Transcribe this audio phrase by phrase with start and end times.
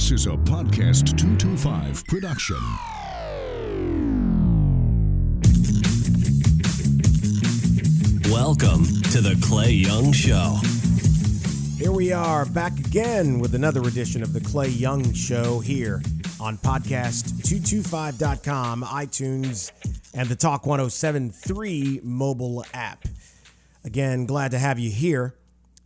[0.00, 2.56] This is a Podcast 225 production.
[8.32, 10.56] Welcome to the Clay Young Show.
[11.76, 16.00] Here we are back again with another edition of the Clay Young Show here
[16.40, 19.70] on podcast225.com, iTunes,
[20.14, 23.04] and the Talk 1073 mobile app.
[23.84, 25.34] Again, glad to have you here.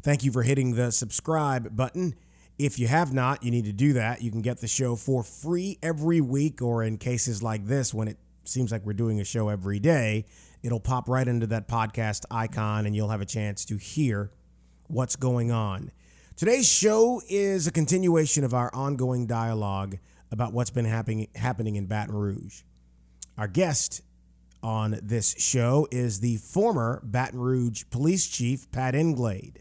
[0.03, 2.15] Thank you for hitting the subscribe button.
[2.59, 4.23] If you have not, you need to do that.
[4.23, 8.07] You can get the show for free every week, or in cases like this, when
[8.07, 10.27] it seems like we're doing a show every day,
[10.63, 14.31] it'll pop right into that podcast icon and you'll have a chance to hear
[14.87, 15.91] what's going on.
[16.37, 19.99] Today's show is a continuation of our ongoing dialogue
[20.31, 22.63] about what's been happening happening in Baton Rouge.
[23.39, 24.03] Our guest
[24.63, 29.61] on this show is the former Baton Rouge police chief Pat Englade.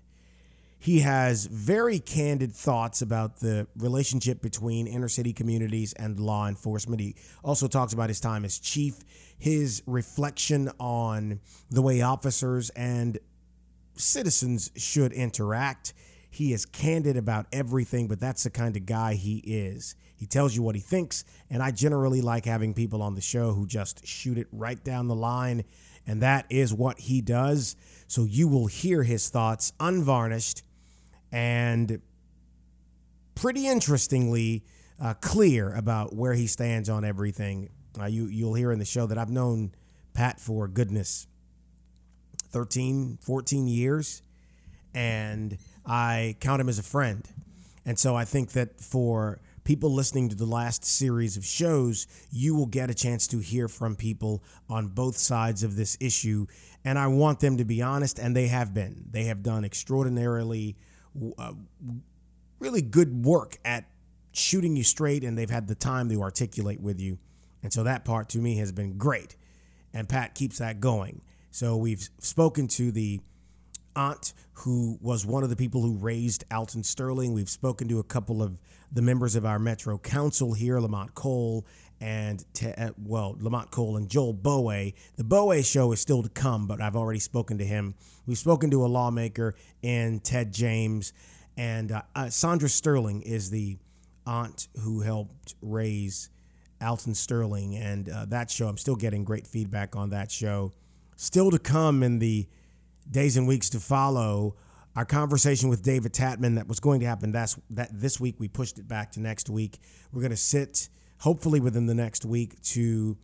[0.84, 7.00] He has very candid thoughts about the relationship between inner city communities and law enforcement.
[7.00, 8.96] He also talks about his time as chief,
[9.40, 13.18] his reflection on the way officers and
[13.96, 15.94] citizens should interact.
[16.30, 19.96] He is candid about everything, but that's the kind of guy he is.
[20.18, 23.54] He tells you what he thinks, and I generally like having people on the show
[23.54, 25.64] who just shoot it right down the line,
[26.06, 27.78] and that is what he does.
[28.08, 30.62] So you will hear his thoughts unvarnished
[31.34, 32.00] and
[33.34, 34.64] pretty interestingly
[35.02, 37.70] uh, clear about where he stands on everything.
[38.00, 39.74] Uh, you you'll hear in the show that I've known
[40.14, 41.28] Pat for goodness
[42.52, 44.22] 13, 14 years,
[44.94, 47.28] and I count him as a friend.
[47.84, 52.54] And so I think that for people listening to the last series of shows, you
[52.56, 56.46] will get a chance to hear from people on both sides of this issue.
[56.86, 59.06] And I want them to be honest, and they have been.
[59.10, 60.78] They have done extraordinarily
[61.38, 61.54] uh,
[62.60, 63.86] really good work at
[64.32, 67.20] shooting you straight, and they've had the time to articulate with you.
[67.62, 69.36] And so that part to me has been great.
[69.94, 71.22] And Pat keeps that going.
[71.52, 73.22] So we've spoken to the
[73.96, 77.34] aunt who was one of the people who raised Alton Sterling.
[77.34, 78.58] We've spoken to a couple of
[78.92, 81.66] the members of our Metro Council here, Lamont Cole
[82.04, 82.44] and
[82.78, 84.94] uh, well, Lamont Cole and Joel Boé.
[85.16, 87.96] The Boé show is still to come, but I've already spoken to him.
[88.26, 91.14] We've spoken to a lawmaker in Ted James,
[91.56, 93.78] and uh, uh, Sandra Sterling is the
[94.28, 96.30] aunt who helped raise
[96.82, 98.68] Alton Sterling, and uh, that show.
[98.68, 100.74] I'm still getting great feedback on that show.
[101.16, 102.50] Still to come in the
[103.10, 104.58] days and weeks to follow.
[104.98, 108.50] Our conversation with David Tatman that was going to happen that's, that this week, we
[108.50, 109.80] pushed it back to next week.
[110.12, 113.18] We're going to sit hopefully within the next week to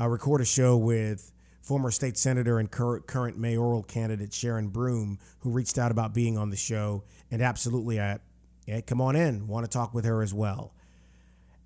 [0.00, 5.18] uh, record a show with former state senator and current, current mayoral candidate Sharon Broome,
[5.40, 7.04] who reached out about being on the show.
[7.30, 8.18] And absolutely, I,
[8.66, 9.46] yeah, come on in.
[9.46, 10.74] Want to talk with her as well.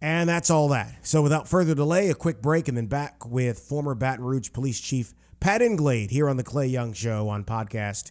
[0.01, 1.07] And that's all that.
[1.07, 4.81] So without further delay, a quick break and then back with former Baton Rouge Police
[4.81, 8.11] Chief Pat Englade here on the Clay Young Show on podcast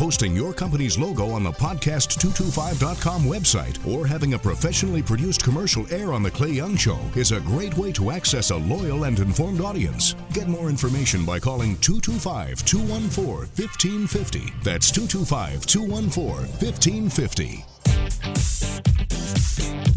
[0.00, 6.14] Posting your company's logo on the podcast225.com website or having a professionally produced commercial air
[6.14, 9.60] on The Clay Young Show is a great way to access a loyal and informed
[9.60, 10.14] audience.
[10.32, 14.54] Get more information by calling 225 214 1550.
[14.62, 17.64] That's 225 214 1550.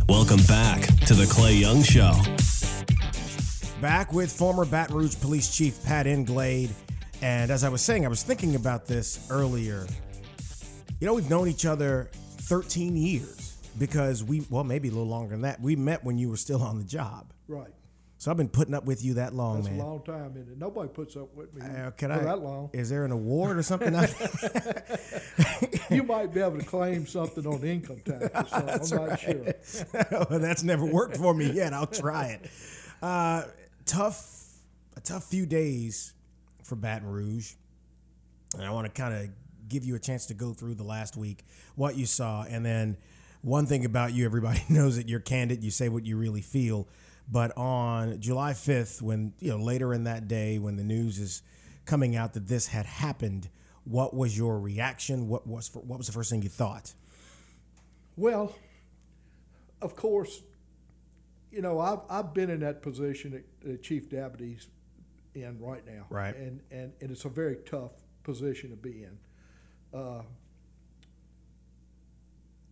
[0.09, 2.11] Welcome back to the Clay Young Show.
[3.79, 6.71] Back with former Baton Rouge Police Chief Pat Englade.
[7.23, 9.88] And as I was saying, I was thinking about this earlier.
[11.00, 12.09] You know, we've known each other
[12.41, 15.62] 13 years because we, well, maybe a little longer than that.
[15.62, 17.31] We met when you were still on the job.
[17.47, 17.72] Right.
[18.17, 19.79] So I've been putting up with you that long, That's man.
[19.79, 20.57] a long time, isn't it?
[20.57, 22.23] Nobody puts up with me Uh, can for I?
[22.23, 22.69] that long.
[22.73, 23.95] Is there an award or something?
[25.89, 29.00] You might be able to claim something on income tax or something.
[29.00, 29.53] I'm not sure.
[30.30, 31.71] well, that's never worked for me yet.
[31.71, 32.50] I'll try it.
[33.01, 33.44] Uh,
[33.86, 34.45] tough,
[34.97, 36.13] a tough few days
[36.63, 37.54] for Baton Rouge,
[38.56, 39.30] and I want to kind of
[39.69, 41.44] give you a chance to go through the last week,
[41.75, 42.98] what you saw, and then
[43.42, 45.63] one thing about you, everybody knows that you're candid.
[45.63, 46.88] You say what you really feel.
[47.31, 51.42] But on July 5th, when you know later in that day, when the news is
[51.86, 53.50] coming out that this had happened,
[53.86, 55.27] what was your reaction?
[55.27, 56.94] What was what was the first thing you thought?
[58.16, 58.56] Well,
[59.81, 60.42] of course,
[61.51, 64.68] you know, I've, I've been in that position at, the chief deputy's
[65.35, 66.06] in right now.
[66.09, 66.35] Right.
[66.35, 67.91] And, and, and it's a very tough
[68.24, 69.18] position to be in.
[69.94, 70.21] Uh,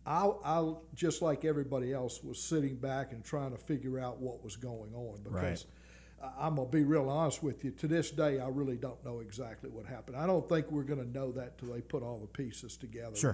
[0.04, 4.42] I, I just like everybody else was sitting back and trying to figure out what
[4.42, 5.64] was going on because Right.
[6.40, 7.70] I- I'm gonna be real honest with you.
[7.72, 10.16] To this day, I really don't know exactly what happened.
[10.16, 13.30] I don't think we're gonna know that till they put all the pieces together Sure.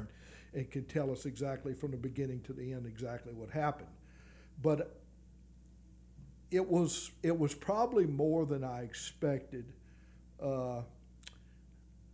[0.53, 3.89] and, and can tell us exactly from the beginning to the end exactly what happened.
[4.63, 5.01] But
[6.51, 9.73] it was it was probably more than I expected.
[10.43, 10.83] Uh,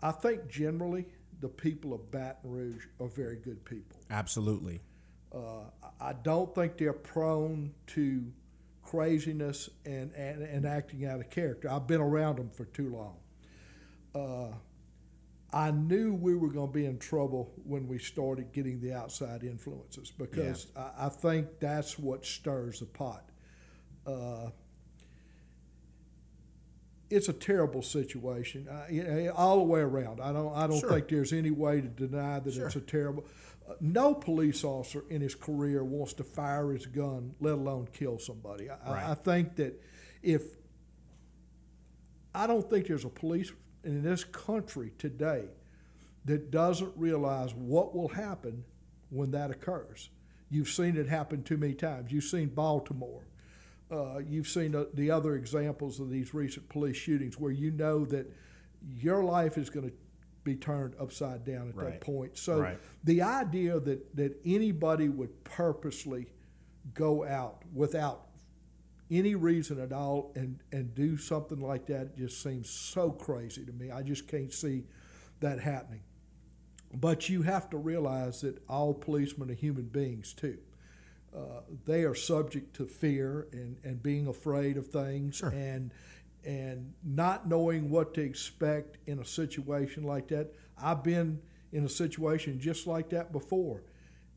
[0.02, 1.06] I think generally
[1.40, 3.98] the people of Baton Rouge are very good people.
[4.10, 4.80] Absolutely.
[5.34, 5.64] Uh,
[6.00, 8.32] I don't think they're prone to
[8.82, 11.70] craziness and, and, and acting out of character.
[11.70, 13.16] I've been around them for too long.
[14.14, 14.54] Uh,
[15.52, 19.42] I knew we were going to be in trouble when we started getting the outside
[19.42, 23.28] influences because I, I think that's what stirs the pot.
[24.06, 24.50] Uh,
[27.10, 30.20] it's a terrible situation, uh, all the way around.
[30.20, 30.90] I don't, I don't Sure.
[30.90, 33.24] think there's any way to deny that it's a terrible.
[33.68, 38.18] Uh, no police officer in his career wants to fire his gun, let alone kill
[38.18, 38.68] somebody.
[38.68, 39.80] I, I- I think that
[40.22, 40.42] if
[42.34, 43.52] I don't think there's a police
[43.84, 45.44] in this country today
[46.24, 48.64] that doesn't realize what will happen
[49.10, 50.08] when that occurs.
[50.50, 52.10] You've seen it happen too many times.
[52.10, 53.22] You've seen Baltimore.
[53.94, 58.04] Uh, you've seen the, the other examples of these recent police shootings where you know
[58.04, 58.26] that
[58.88, 59.94] your life is going to
[60.42, 61.86] be turned upside down at Right.
[61.92, 62.36] that point.
[62.36, 62.78] So Right.
[63.04, 66.26] the idea that, that anybody would purposely
[66.92, 68.26] go out without
[69.10, 73.72] any reason at all and, and do something like that just seems so crazy to
[73.72, 73.90] me.
[73.90, 74.84] I just can't see
[75.40, 76.02] that happening.
[76.92, 80.58] But you have to realize that all policemen are human beings too.
[81.34, 85.48] Uh, they are subject to fear and, and being afraid of things Sure.
[85.50, 85.90] and
[86.44, 90.52] and not knowing what to expect in a situation like that.
[90.76, 91.40] I've been
[91.72, 93.82] in a situation just like that before.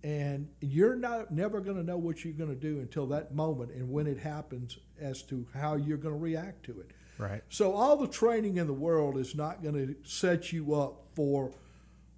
[0.03, 3.71] And you're not never going to know what you're going to do until that moment
[3.71, 6.91] and when it happens as to how you're going to react to it.
[7.17, 7.41] Right.
[7.49, 11.51] So all the training in the world is not going to set you up for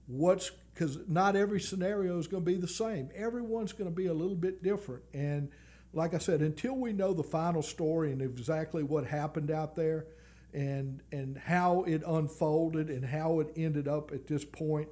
[0.08, 3.10] what's because not every scenario is going to be the same.
[3.14, 5.04] Everyone's going to be a little bit different.
[5.14, 5.50] And
[5.92, 10.06] like I said, until we know the final story and exactly what happened out there,
[10.54, 14.88] and and how it unfolded and how it ended up at this point,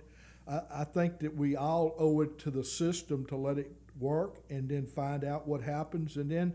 [0.47, 4.35] I, I think that we all owe it to the system to let it work
[4.49, 6.53] and then find out what happens, and then.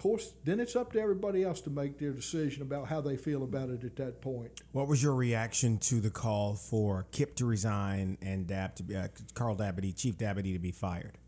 [0.00, 3.42] Course, then it's up to everybody else to make their decision about how they feel
[3.42, 4.62] about it at that point.
[4.72, 8.96] What was your reaction to the call for Kip to resign and Dab to be,
[8.96, 11.18] uh, Carl Dabadie, Chief Dabadie, to be fired?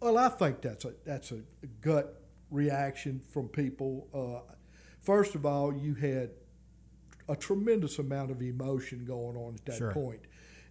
[0.00, 1.42] Well, I think that's a that's a
[1.80, 2.20] gut
[2.50, 4.08] reaction from people.
[4.12, 4.52] Uh,
[5.00, 6.30] first of all, you had
[7.28, 9.92] a tremendous amount of emotion going on at that Sure.
[9.92, 10.22] point.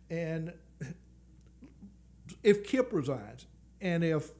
[0.09, 0.51] and
[2.43, 3.45] if Kip resigns,
[3.79, 4.31] and if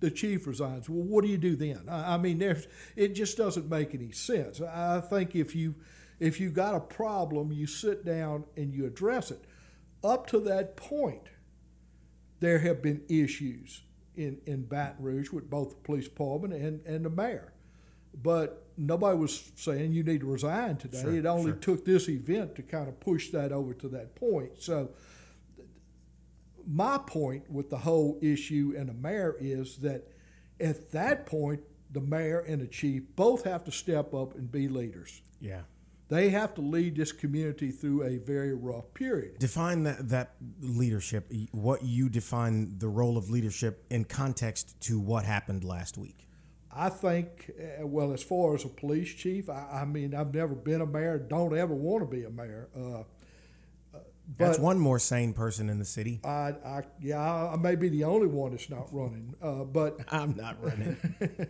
[0.00, 1.88] the chief resigns, well, what do you do then?
[1.88, 4.60] I, I mean, there's it just doesn't make any sense.
[4.60, 5.74] I think if you
[6.20, 9.44] if you got a problem, you sit down and you address it.
[10.02, 11.28] Up to that point,
[12.40, 13.82] there have been issues
[14.16, 17.52] in, in Baton Rouge with both the police department and, and the mayor.
[18.22, 21.02] But nobody was saying you need to resign today.
[21.02, 21.60] Sure, it only sure.
[21.60, 24.52] took this event to kind of push that over to that point.
[24.58, 24.90] So,
[26.66, 30.08] my point with the whole issue and the mayor is that
[30.60, 31.60] at that point,
[31.90, 35.22] the mayor and the chief both have to step up and be leaders.
[35.40, 35.62] Yeah.
[36.08, 39.38] They have to lead this community through a very rough period.
[39.38, 45.24] Define that, that leadership, what you define the role of leadership in context to what
[45.24, 46.26] happened last week.
[46.70, 50.54] I think, uh, well, as far as a police chief, I, I mean, I've never
[50.54, 52.68] been a mayor, don't ever want to be a mayor.
[52.76, 53.04] Uh,
[54.28, 56.20] uh, That's one more sane person in the city.
[56.24, 59.34] I, I, yeah, I, I may be the only one that's not running.
[59.42, 60.96] Uh, but I'm not running.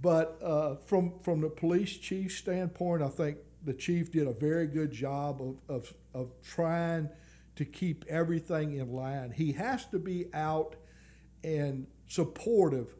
[0.00, 4.66] But uh, from from the police chief standpoint, I think the chief did a very
[4.66, 7.08] good job of, of, of trying
[7.56, 9.32] to keep everything in line.
[9.32, 10.76] He has to be out
[11.42, 12.94] and supportive.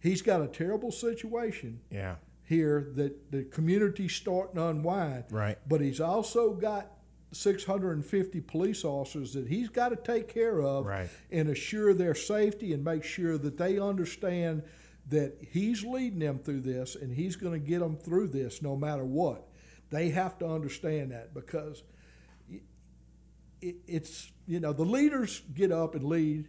[0.00, 2.16] He's got a terrible situation yeah.
[2.42, 5.24] here that the community's starting to unwind.
[5.30, 5.58] Right.
[5.68, 6.90] But he's also got
[7.32, 11.08] 650 police officers that he's got to take care of Right.
[11.30, 14.62] and assure their safety and make sure that they understand
[15.08, 18.76] that he's leading them through this and he's going to get them through this no
[18.76, 19.48] matter what.
[19.90, 21.82] They have to understand that because
[23.60, 26.48] it's, you know, the leaders get up and lead.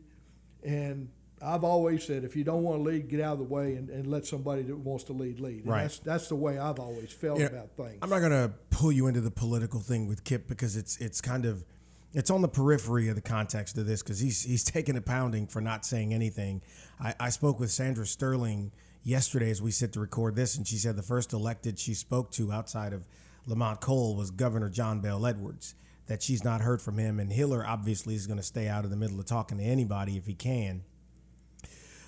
[0.63, 1.09] And
[1.41, 3.89] I've always said, if you don't want to lead, get out of the way and,
[3.89, 5.59] and let somebody that wants to lead lead.
[5.59, 5.81] And Right.
[5.83, 7.99] That's, that's the way I've always felt Yeah, about things.
[8.01, 11.21] I'm not going to pull you into the political thing with Kip because it's it's
[11.21, 11.65] kind of
[12.13, 15.47] it's on the periphery of the context of this because he's he's taking a pounding
[15.47, 16.61] for not saying anything.
[16.99, 18.71] I, I spoke with Sandra Sterling
[19.03, 22.31] yesterday as we sit to record this, and she said the first elected she spoke
[22.31, 23.07] to outside of
[23.45, 25.75] Lamont Cole was Governor John Bel Edwards.
[26.07, 28.89] That she's not heard from him, and Hiller obviously is going to stay out of
[28.91, 30.83] the middle of talking to anybody if he can.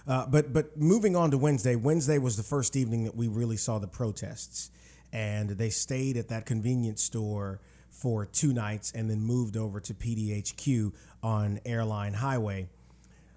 [0.10, 3.58] Uh, but but moving on to Wednesday, Wednesday was the first evening that we really
[3.58, 4.72] saw the protests,
[5.14, 7.62] and they stayed at that convenience store
[7.92, 12.70] for two nights and then moved over to PDHQ on Airline Highway.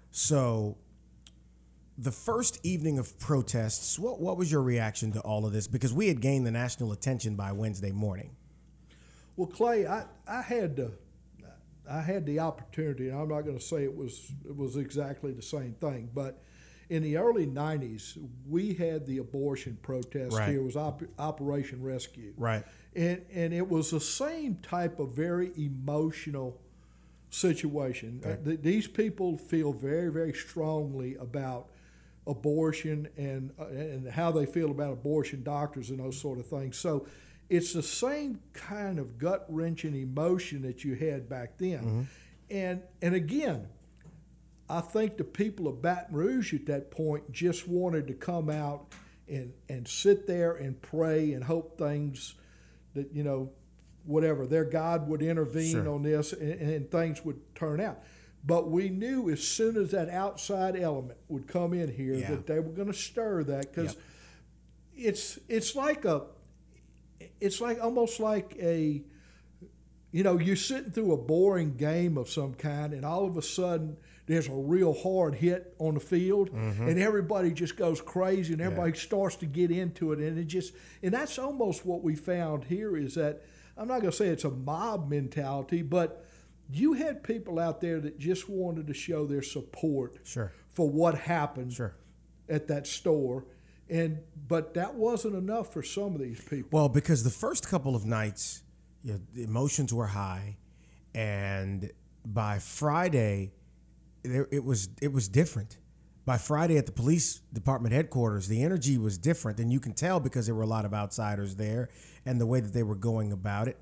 [0.09, 0.77] So
[1.95, 5.67] the first evening of protests, what, what was your reaction to all of this?
[5.67, 8.35] Because we had gained the national attention by Wednesday morning.
[9.35, 10.91] Well, Clay, I, I had to,
[11.87, 15.33] I had the opportunity, and I'm not going to say it was it was exactly
[15.33, 16.41] the same thing, but
[16.89, 18.17] in the early '90s,
[18.49, 20.49] we had the abortion protest Right.
[20.49, 20.59] here.
[20.59, 22.63] It was Op- Operation Rescue, Right.
[22.95, 26.59] and and it was the same type of very emotional
[27.29, 28.21] situation.
[28.23, 31.69] Uh, th- these people feel very very strongly about
[32.27, 36.77] abortion and uh, and how they feel about abortion doctors and those sort of things.
[36.77, 37.07] So
[37.49, 42.07] it's the same kind of gut wrenching emotion that you had back then.
[42.49, 43.67] And and again,
[44.73, 48.87] I think the people of Baton Rouge at that point just wanted to come out
[49.27, 52.33] and and sit there and pray and hope things
[52.95, 53.51] that you know
[54.05, 55.89] whatever their God would intervene Sure.
[55.93, 57.99] on this and, and things would turn out.
[58.45, 62.31] But we knew as soon as that outside element would come in here Yeah.
[62.31, 64.03] that they were going to stir that because Yep.
[64.95, 66.23] it's it's like a
[67.39, 69.03] it's like almost like a
[70.11, 73.41] you know you're sitting through a boring game of some kind and all of a
[73.41, 76.87] sudden there's a real hard hit on the field mm-hmm.
[76.87, 80.73] and everybody just goes crazy and everybody starts to get into it and it just
[81.01, 83.41] and that's almost what we found here is that
[83.77, 86.25] I'm not going to say it's a mob mentality but
[86.71, 90.53] you had people out there that just wanted to show their support Sure.
[90.71, 91.95] for what happened Sure.
[92.47, 93.45] at that store
[93.89, 97.95] and but that wasn't enough for some of these people Well, because the first couple
[97.95, 98.63] of nights,
[99.03, 100.57] you know, the emotions were high,
[101.13, 101.91] and
[102.25, 103.51] by Friday,
[104.23, 105.77] there, it was it was different.
[106.25, 110.21] By Friday at the police department headquarters, the energy was different, and you can tell
[110.21, 111.89] because there were a lot of outsiders there,
[112.25, 113.77] and the way that they were going about it.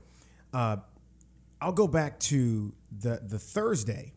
[0.52, 0.78] Uh,
[1.62, 4.14] I'll go back to the the Thursday.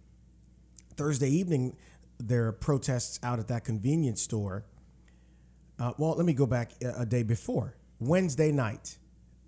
[0.97, 1.77] Thursday evening,
[2.19, 4.65] there are protests out at that convenience store.
[5.79, 7.77] Uh, well, let me go back a, a day before.
[7.99, 8.99] Wednesday night,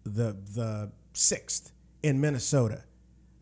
[0.05, 2.85] the the sixth in Minnesota.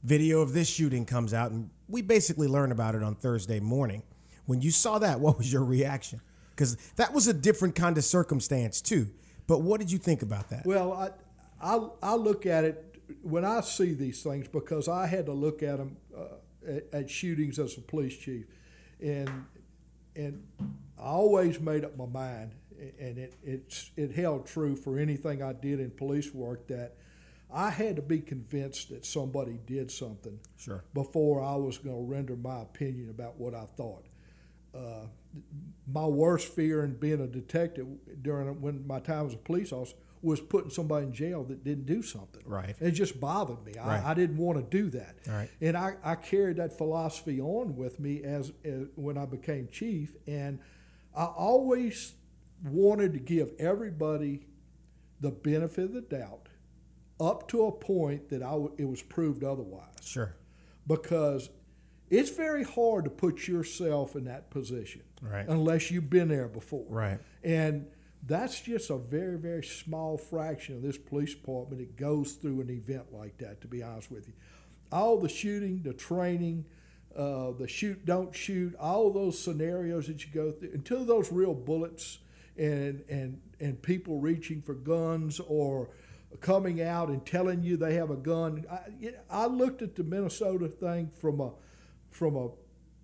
[0.05, 4.03] Video of this shooting comes out, and we basically learn about it on Thursday morning.
[4.47, 6.21] When you saw that, what was your reaction?
[6.51, 9.09] Because that was a different kind of circumstance too.
[9.47, 10.65] But what did you think about that?
[10.65, 11.11] Well, I,
[11.61, 15.63] I, I look at it when I see these things because I had to look
[15.63, 16.37] at them uh,
[16.67, 18.47] at, at shootings as a police chief,
[19.01, 19.47] and
[20.17, 20.43] and
[20.99, 22.53] I always made up my mind,
[22.99, 26.97] and it it's, it held true for anything I did in police work that
[27.53, 30.83] I had to be convinced that somebody did something Sure.
[30.93, 34.07] before I was going to render my opinion about what I thought.
[34.75, 35.07] Uh,
[35.87, 37.87] my worst fear in being a detective
[38.23, 41.85] during when my time as a police officer was putting somebody in jail that didn't
[41.87, 42.41] do something.
[42.47, 42.75] Right.
[42.81, 43.75] It just bothered me.
[43.77, 44.03] Right.
[44.03, 45.17] I, I didn't want to do that.
[45.29, 45.51] Right.
[45.61, 50.17] And I, I carried that philosophy on with me as, as when I became chief,
[50.27, 50.59] and
[51.15, 52.15] I always
[52.65, 54.47] wanted to give everybody
[55.21, 56.49] the benefit of the doubt
[57.21, 60.35] up to a point that I w- it was proved otherwise Sure.
[60.87, 61.49] because
[62.11, 65.47] it's very hard to put yourself in that position Right.
[65.49, 66.87] unless you've been there before.
[66.89, 67.19] Right.
[67.43, 67.87] And
[68.27, 72.71] that's just a very, very small fraction of this police department that goes through an
[72.71, 74.35] event like that, to be honest with you.
[74.93, 76.65] All the shooting, the training,
[77.17, 81.55] uh, the shoot, don't shoot, all those scenarios that you go through, until those real
[81.55, 82.19] bullets
[82.57, 85.91] and, and, and people reaching for guns or
[86.41, 88.65] coming out and telling you they have a gun.
[88.71, 91.53] I, I looked at the Minnesota thing from a,
[92.11, 92.49] from a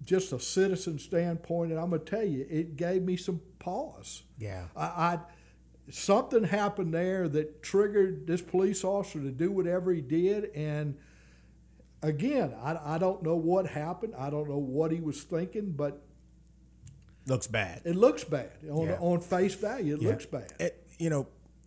[0.05, 4.23] just a citizen standpoint, and I'm gonna tell you, it gave me some pause.
[4.39, 4.65] Yeah.
[4.77, 5.19] I, I
[5.91, 10.97] something happened there that triggered this police officer to do whatever he did, and
[12.03, 14.15] again, I, I don't know what happened.
[14.17, 16.03] I don't know what he was thinking, but
[17.27, 17.83] Looks bad.
[17.85, 18.97] it looks bad on Yeah.
[19.01, 19.95] on face value.
[19.97, 20.09] It Yeah.
[20.09, 20.53] looks bad.
[20.59, 21.27] It, you know,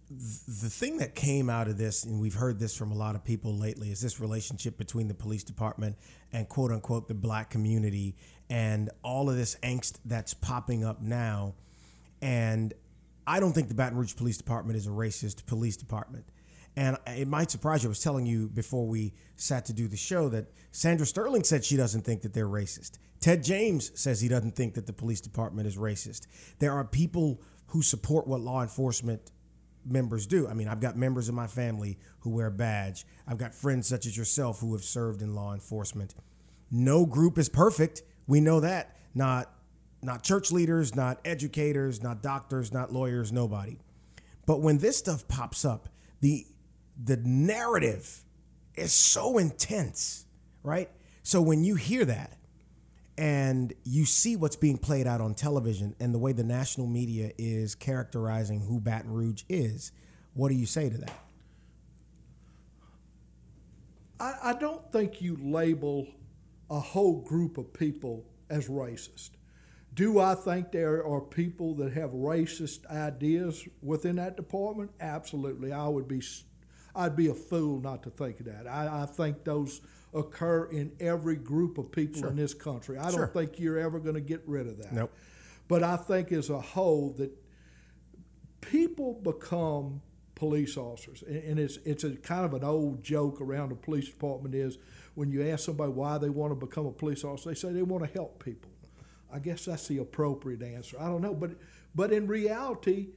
[0.09, 3.23] the thing that came out of this, and we've heard this from a lot of
[3.23, 5.97] people lately, is this relationship between the police department
[6.31, 8.15] and quote unquote the black community
[8.49, 11.55] and all of this angst that's popping up now.
[12.21, 12.73] And
[13.25, 16.25] I don't think the Baton Rouge Police Department is a racist police department.
[16.75, 17.89] And it might surprise you.
[17.89, 21.63] I was telling you before we sat to do the show that Sandra Sterling said
[21.63, 22.97] she doesn't think that they're racist.
[23.19, 26.27] Ted James says he doesn't think that the police department is racist.
[26.59, 29.31] There are people who support what law enforcement
[29.85, 30.47] members do.
[30.47, 33.05] I mean, I've got members of my family who wear a badge.
[33.27, 36.15] I've got friends such as yourself who have served in law enforcement.
[36.71, 38.03] No group is perfect.
[38.27, 38.97] We know that.
[39.13, 39.49] Not
[40.01, 43.77] not church leaders, not educators, not doctors, not lawyers, nobody.
[44.45, 45.87] But when this stuff pops up,
[46.19, 46.45] the
[47.01, 48.23] the narrative
[48.75, 50.25] is so intense,
[50.63, 50.89] right?
[51.23, 52.37] So when you hear that
[53.17, 57.31] and you see what's being played out on television and the way the national media
[57.37, 59.91] is characterizing who Baton Rouge is,
[60.33, 61.19] what do you say to that?
[64.19, 66.07] I, I don't think you label
[66.69, 69.31] a whole group of people as racist.
[69.93, 74.89] Do I think there are people that have racist ideas within that department?
[74.99, 75.71] Absolutely.
[75.71, 76.21] I would be,
[76.95, 78.67] I'd be a fool not to think of that.
[78.67, 79.81] I, I think those
[80.13, 82.29] occur in every group of people sure.
[82.29, 82.97] in this country.
[82.97, 83.21] I sure.
[83.21, 84.93] don't think you're ever going to get rid of that.
[84.93, 85.11] Nope.
[85.67, 87.31] But I think as a whole that
[88.61, 90.01] people become
[90.35, 94.55] police officers, and it's it's a kind of an old joke around the police department
[94.55, 94.77] is
[95.15, 97.83] when you ask somebody why they want to become a police officer, they say they
[97.83, 98.69] want to help people.
[99.33, 100.97] I guess that's the appropriate answer.
[100.99, 101.51] I don't know, but
[101.95, 103.09] but in reality,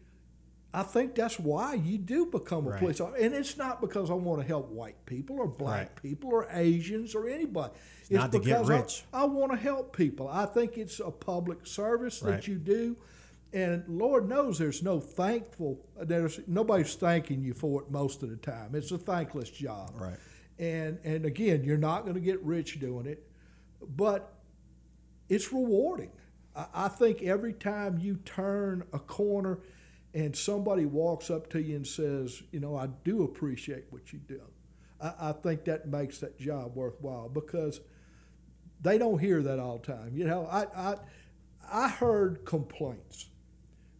[0.76, 2.78] I think that's why you do become a right.
[2.78, 3.24] police officer.
[3.24, 6.02] And it's not because I want to help white people or black right.
[6.02, 7.72] people or Asians or anybody.
[8.02, 9.04] It's, it's not to get rich.
[9.10, 10.28] I, I, want to help people.
[10.28, 12.32] I think it's a public service right.
[12.32, 12.94] that you do.
[13.54, 18.36] And Lord knows there's no thankful, there's nobody's thanking you for it most of the
[18.36, 18.74] time.
[18.74, 19.92] It's a thankless job.
[19.94, 20.18] Right.
[20.58, 23.26] And and again, you're not going to get rich doing it,
[23.80, 24.34] but
[25.30, 26.12] it's rewarding.
[26.54, 29.60] I, I think every time you turn a corner–
[30.16, 34.18] and somebody walks up to you and says, you know, I do appreciate what you
[34.18, 34.40] do,
[34.98, 37.80] I, I think that makes that job worthwhile because
[38.80, 40.16] they don't hear that all the time.
[40.16, 40.96] You know, I, I,
[41.70, 43.28] I heard complaints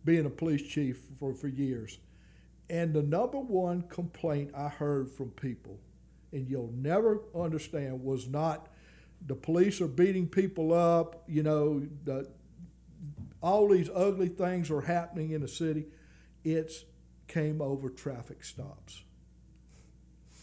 [0.07, 1.99] being a police chief for, for years.
[2.71, 5.79] And the number one complaint I heard from people,
[6.33, 8.69] and you'll never understand, was not
[9.27, 12.27] the police are beating people up, you know, the,
[13.43, 15.85] all these ugly things are happening in the city
[16.47, 16.85] it's
[17.27, 19.03] came over traffic stops.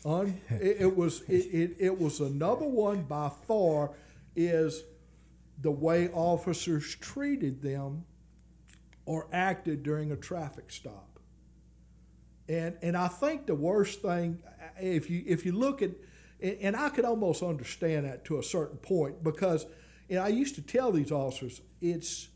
[0.05, 3.91] Un, it, it, was it, it, it was the number one by far
[4.35, 4.83] is
[5.61, 8.03] the way officers treated them
[9.05, 11.19] or acted during a traffic stop.
[12.49, 14.39] And and I think the worst thing
[14.77, 15.91] if you if you look at
[16.41, 19.65] and I could almost understand that to a certain point because
[20.09, 22.27] and I used to tell these officers it's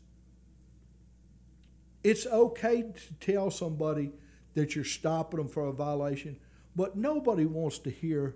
[2.04, 4.12] it's okay to tell somebody
[4.54, 6.36] that you're stopping them for a violation,
[6.74, 8.34] but nobody wants to hear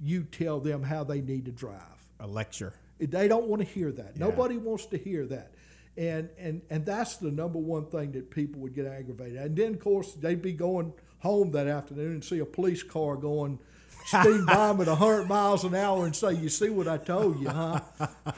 [0.00, 1.82] you tell them how they need to drive.
[2.20, 2.74] A lecture.
[2.98, 4.12] They don't want to hear that.
[4.14, 4.26] Yeah.
[4.26, 5.52] Nobody wants to hear that.
[5.96, 9.36] And, and and that's the number one thing that people would get aggravated.
[9.36, 9.46] At.
[9.46, 13.16] And then of course they'd be going home that afternoon and see a police car
[13.16, 13.58] going
[14.06, 17.40] speed by them at 100 miles an hour and say, You see what I told
[17.40, 17.80] you, huh?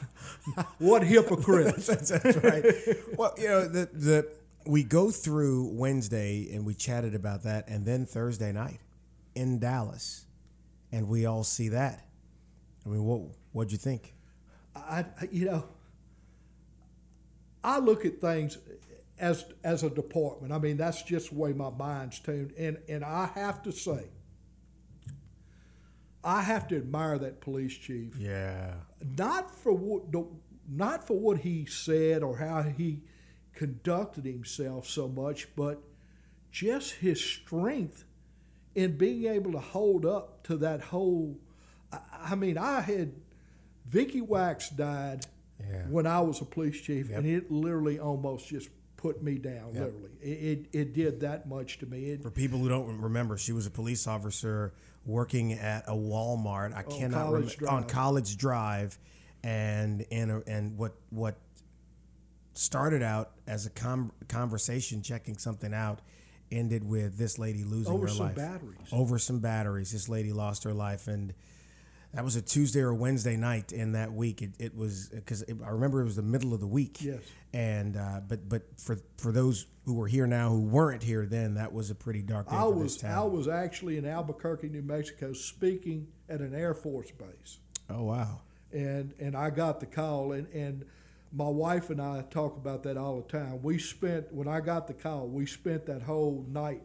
[0.79, 1.87] what hypocrites.
[1.87, 2.65] that's, that's, right.
[3.15, 4.27] well, you know, the, the
[4.65, 8.79] we go through Wednesday and we chatted about that, and then Thursday night
[9.35, 10.25] in Dallas,
[10.91, 12.05] and we all see that.
[12.85, 13.21] I mean, what
[13.51, 14.13] what'd you think?
[14.75, 15.63] I you know,
[17.63, 18.57] I look at things
[19.19, 20.51] as as a department.
[20.53, 24.05] I mean, that's just the way my mind's tuned, and and I have to say,
[26.23, 28.15] I have to admire that police chief.
[28.17, 28.73] Yeah.
[29.17, 30.03] Not for what
[30.69, 33.01] not for what he said or how he
[33.61, 35.83] conducted himself so much, but
[36.51, 38.05] just his strength
[38.73, 41.37] in being able to hold up to that whole.
[42.11, 43.13] I, mean, I had
[43.85, 45.27] Vicky Wax died
[45.59, 45.83] yeah.
[45.87, 47.19] when I was a police chief, yep.
[47.19, 49.75] and it literally almost just put me down.
[49.75, 49.83] Yep.
[49.83, 52.05] Literally, it, it, it did that much to me.
[52.05, 54.73] It, For people who don't remember, she was a police officer
[55.05, 56.75] working at a Walmart.
[56.75, 58.97] I cannot remember on College Drive,
[59.43, 61.35] and and and what what
[62.53, 65.99] started out as a com- conversation checking something out
[66.51, 68.87] ended with this lady losing over her some life batteries.
[68.91, 71.33] over some batteries this lady lost her life and
[72.13, 75.69] that was a tuesday or wednesday night in that week it, it was because i
[75.69, 77.21] remember it was the middle of the week yes
[77.53, 81.53] and uh, but but for for those who were here now who weren't here then
[81.55, 83.17] that was a pretty dark day I for was this town.
[83.17, 87.57] I was actually in Albuquerque, New Mexico, speaking at an Air Force base.
[87.89, 88.39] Oh wow!
[88.71, 90.85] And and I got the call and and
[91.33, 93.61] my wife and I talk about that all the time.
[93.63, 96.83] We spent when I got the call, we spent that whole night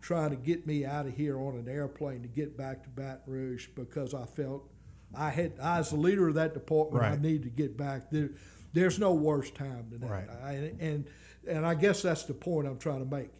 [0.00, 3.20] trying to get me out of here on an airplane to get back to Baton
[3.26, 4.68] Rouge because I felt
[5.14, 7.02] I had I was the leader of that department.
[7.04, 7.20] I Right.
[7.20, 8.10] needed to get back.
[8.10, 8.30] There,
[8.74, 10.10] there's no worse time than that.
[10.10, 10.28] Right.
[10.42, 11.06] I, and
[11.46, 13.30] and I guess that's the point I'm trying to make.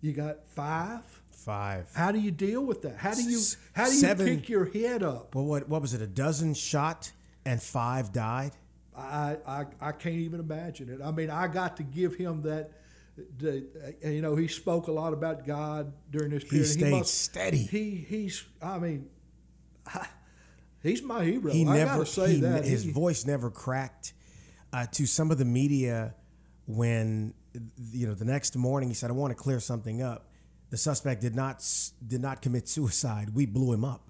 [0.00, 1.02] You got five.
[1.32, 1.90] Five.
[1.94, 2.96] How do you deal with that?
[2.96, 3.40] How do you
[3.74, 5.34] how do you seven- pick your head up?
[5.34, 6.00] Well, what what was it?
[6.00, 7.12] A dozen shot
[7.44, 8.52] and five died.
[8.98, 11.00] I, I I can't even imagine it.
[11.02, 12.72] I mean, I got to give him that.
[13.38, 13.66] The,
[14.04, 16.66] uh, you know, he spoke a lot about God during this period.
[16.68, 17.58] He stayed steady.
[17.58, 18.44] He he's.
[18.62, 19.08] I mean,
[20.82, 21.50] he's my hero.
[21.50, 22.04] He I never.
[22.04, 24.12] say he, that his He- voice never cracked.
[24.72, 26.14] Uh, to some of the media,
[26.66, 27.34] when
[27.92, 30.26] you know the next morning, he said, "I want to clear something up."
[30.70, 31.64] The suspect did not
[32.06, 33.34] did not commit suicide.
[33.34, 34.07] We blew him up.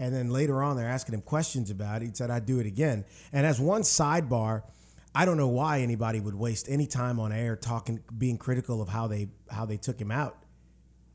[0.00, 2.06] And then later on, they're asking him questions about it.
[2.06, 4.62] He said, "I'd do it again." And as one sidebar,
[5.14, 8.88] I don't know why anybody would waste any time on air talking, being critical of
[8.88, 10.42] how they how they took him out.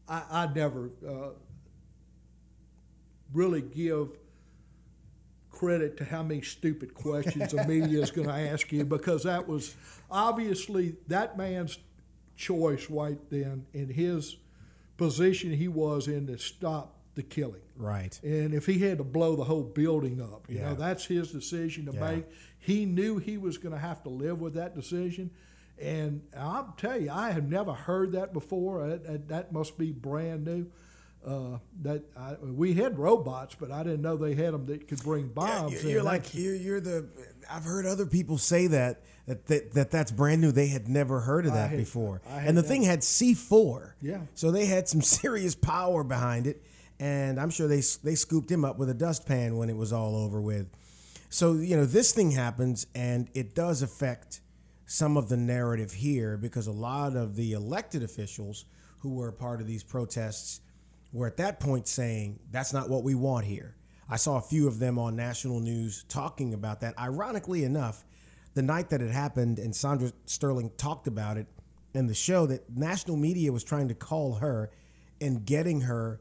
[0.08, 1.30] I, I never uh,
[3.34, 4.10] really give
[5.50, 9.48] credit to how many stupid questions the media is going to ask you because that
[9.48, 9.76] was
[10.12, 11.80] obviously that man's
[12.36, 14.36] choice right then in his
[14.98, 17.62] position he was in to stop the killing.
[17.78, 18.18] Right.
[18.24, 20.70] And if he had to blow the whole building up, you Yeah.
[20.70, 22.12] know, that's his decision to Yeah.
[22.12, 22.26] make.
[22.60, 25.32] He knew he was going to have to live with that decision.
[25.78, 28.88] And I'll tell you, I have never heard that before.
[28.88, 30.68] That, that, must be brand new.
[31.26, 35.02] Uh, that I, we had robots, but I didn't know they had them that could
[35.02, 35.72] bring bombs.
[35.74, 35.90] You're, in.
[35.90, 37.10] you're like you're, you're the.
[37.50, 40.52] I've heard other people say that that, that that that's brand new.
[40.52, 42.22] They had never heard of that had- before.
[42.30, 43.94] And the thing had C4.
[44.04, 44.20] Yeah.
[44.36, 46.62] So they had some serious power behind it,
[47.00, 50.16] and I'm sure they they scooped him up with a dustpan when it was all
[50.16, 50.70] over with.
[51.30, 54.42] So you know this thing happens, and it does affect
[54.86, 58.66] some of the narrative here because a lot of the elected officials
[59.00, 60.62] who were a part of these protests
[61.12, 63.76] were at that point saying that's not what we want here.
[64.10, 66.98] I saw a few of them on national news talking about that.
[67.00, 68.06] Ironically enough,
[68.54, 71.48] the night that it happened and Sandra Sterling talked about it
[71.94, 74.70] in the show that national media was trying to call her
[75.20, 76.20] and getting her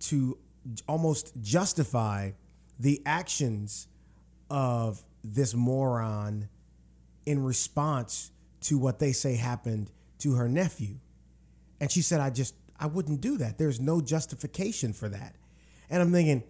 [0.00, 0.38] to
[0.86, 2.32] almost justify
[2.78, 3.88] the actions
[4.50, 6.48] of this moron
[7.26, 8.32] in response
[8.62, 10.96] to what they say happened to her nephew.
[11.80, 13.58] And she said, I just, I wouldn't do that.
[13.58, 15.36] There's no justification for that.
[15.88, 16.44] And I'm thinking,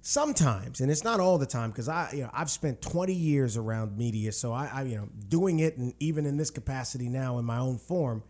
[0.00, 3.56] sometimes, and it's not all the time, because I, you know, I've spent 20 years
[3.56, 7.38] around media, so I, I, you know, doing it, and even in this capacity now
[7.38, 8.22] in my own form.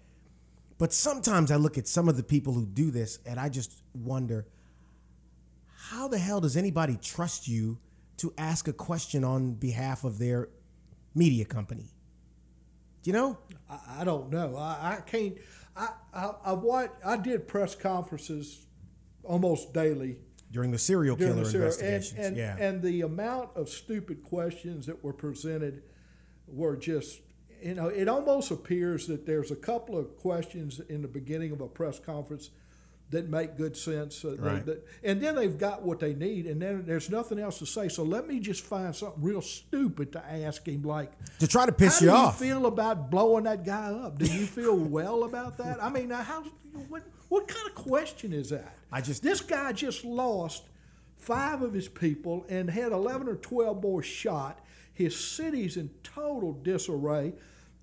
[0.79, 3.83] But sometimes I look at some of the people who do this, and I just
[3.95, 4.47] wonder,
[5.91, 7.79] how the hell does anybody trust you
[8.17, 10.49] to ask a question on behalf of their
[11.15, 11.91] media company?
[13.03, 13.39] Do you know?
[13.71, 14.57] I, I don't know.
[14.57, 15.37] I, I can't.
[15.77, 18.67] I, I, I, what, I did press conferences
[19.23, 20.17] almost daily
[20.51, 22.13] During the serial during killer the serial- investigations.
[22.19, 22.57] And, and, yeah.
[22.59, 25.83] and the amount of stupid questions that were presented
[26.49, 27.21] were just,
[27.63, 31.61] you know, it almost appears that there's a couple of questions in the beginning of
[31.61, 32.51] a press conference
[33.11, 34.25] that make good sense.
[34.25, 34.67] uh, Right.
[34.67, 37.89] that- and then they've got what they need, and then there's nothing else to say.
[37.89, 41.73] So let me just find something real stupid to ask him, like, to try to
[41.73, 42.41] piss how you do off.
[42.41, 44.19] you feel about blowing that guy up?
[44.19, 45.83] Do you feel well about that?
[45.83, 46.43] I mean, how?
[46.89, 48.77] What, what kind of question is that?
[48.91, 50.65] I just- this guy just lost
[51.15, 54.61] five of his people and had eleven or twelve more shot.
[54.93, 57.35] His city's in total disarray,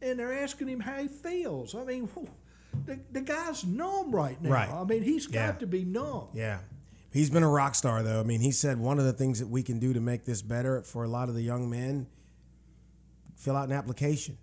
[0.02, 1.76] and they're asking him how he feels.
[1.76, 2.10] I mean,
[2.86, 4.50] the, the guy's numb right now.
[4.50, 4.70] Right.
[4.70, 5.52] I mean, he's got Yeah.
[5.60, 6.28] to be numb.
[6.34, 6.60] Yeah.
[7.12, 8.20] He's been a rock star, though.
[8.20, 10.42] I mean, he said one of the things that we can do to make this
[10.42, 12.08] better for a lot of the young men
[13.36, 14.38] fill out an application.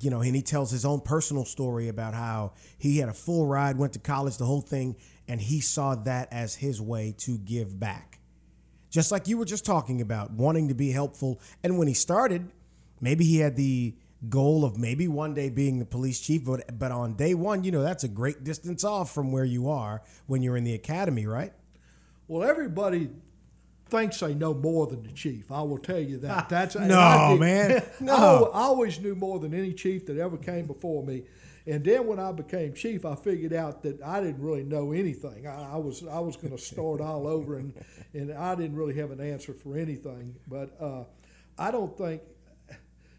[0.00, 3.46] You know, and he tells his own personal story about how he had a full
[3.46, 4.96] ride, went to college, the whole thing,
[5.28, 8.20] and he saw that as his way to give back.
[8.88, 11.40] Just like you were just talking about, wanting to be helpful.
[11.64, 12.50] And when he started,
[13.00, 13.94] maybe he had the
[14.28, 17.70] goal of maybe one day being the police chief, but but on day one, you
[17.70, 21.26] know, that's a great distance off from where you are when you're in the academy,
[21.26, 21.52] right?
[22.28, 23.10] Well, everybody
[23.88, 25.52] thinks they know more than the chief.
[25.52, 26.48] I will tell you that.
[26.48, 27.82] That's No, man.
[28.00, 28.50] No.
[28.52, 31.24] I always knew more than any chief that ever came before me.
[31.66, 35.46] And then when I became chief, I figured out that I didn't really know anything.
[35.46, 37.72] I, I was I was going to start all over, and
[38.12, 40.36] and I didn't really have an answer for anything.
[40.46, 41.04] But uh,
[41.58, 42.22] I don't think.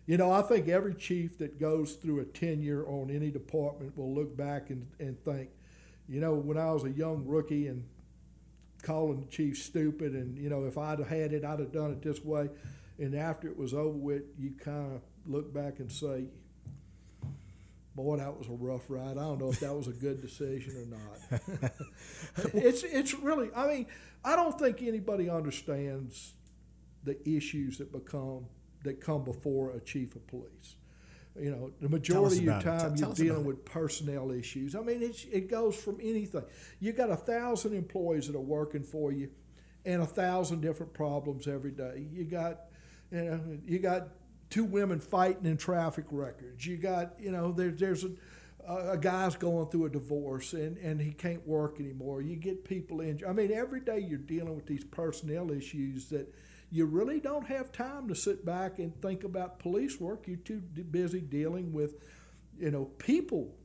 [0.06, 4.13] You know, I think every chief that goes through a tenure on any department will
[4.13, 5.50] look back and, and think,
[6.08, 7.84] you know, when I was a young rookie and
[8.84, 11.91] calling the chief stupid, and you know, if I'd have had it, I'd have done
[11.91, 12.50] it this way.
[13.00, 16.26] And after it was over with, you kind of look back and say,
[17.96, 19.18] boy, that was a rough ride.
[19.18, 21.72] I don't know if that was a good decision or not.
[22.54, 23.50] it's it's really.
[23.56, 23.88] I mean,
[24.24, 26.34] I don't think anybody understands
[27.04, 28.46] the issues that become
[28.86, 30.76] that come before a chief of police.
[31.38, 34.74] You know, the majority of your time you're dealing with personnel issues.
[34.74, 36.43] I mean, it's, it goes from anything.
[36.80, 39.30] You got a thousand employees that are working for you,
[39.84, 42.08] and a thousand different problems every day.
[42.13, 42.62] You got,
[43.12, 44.08] you know, you got
[44.50, 46.65] two women fighting in traffic records.
[46.65, 48.12] You got, you know, there, there's a,
[48.91, 52.21] a guy's going through a divorce and, and he can't work anymore.
[52.21, 53.28] You get people injured.
[53.28, 56.34] I mean, every day you're dealing with these personnel issues that
[56.71, 60.28] you really don't have time to sit back and think about police work.
[60.28, 61.95] You're too busy dealing with,
[62.60, 63.56] you know, people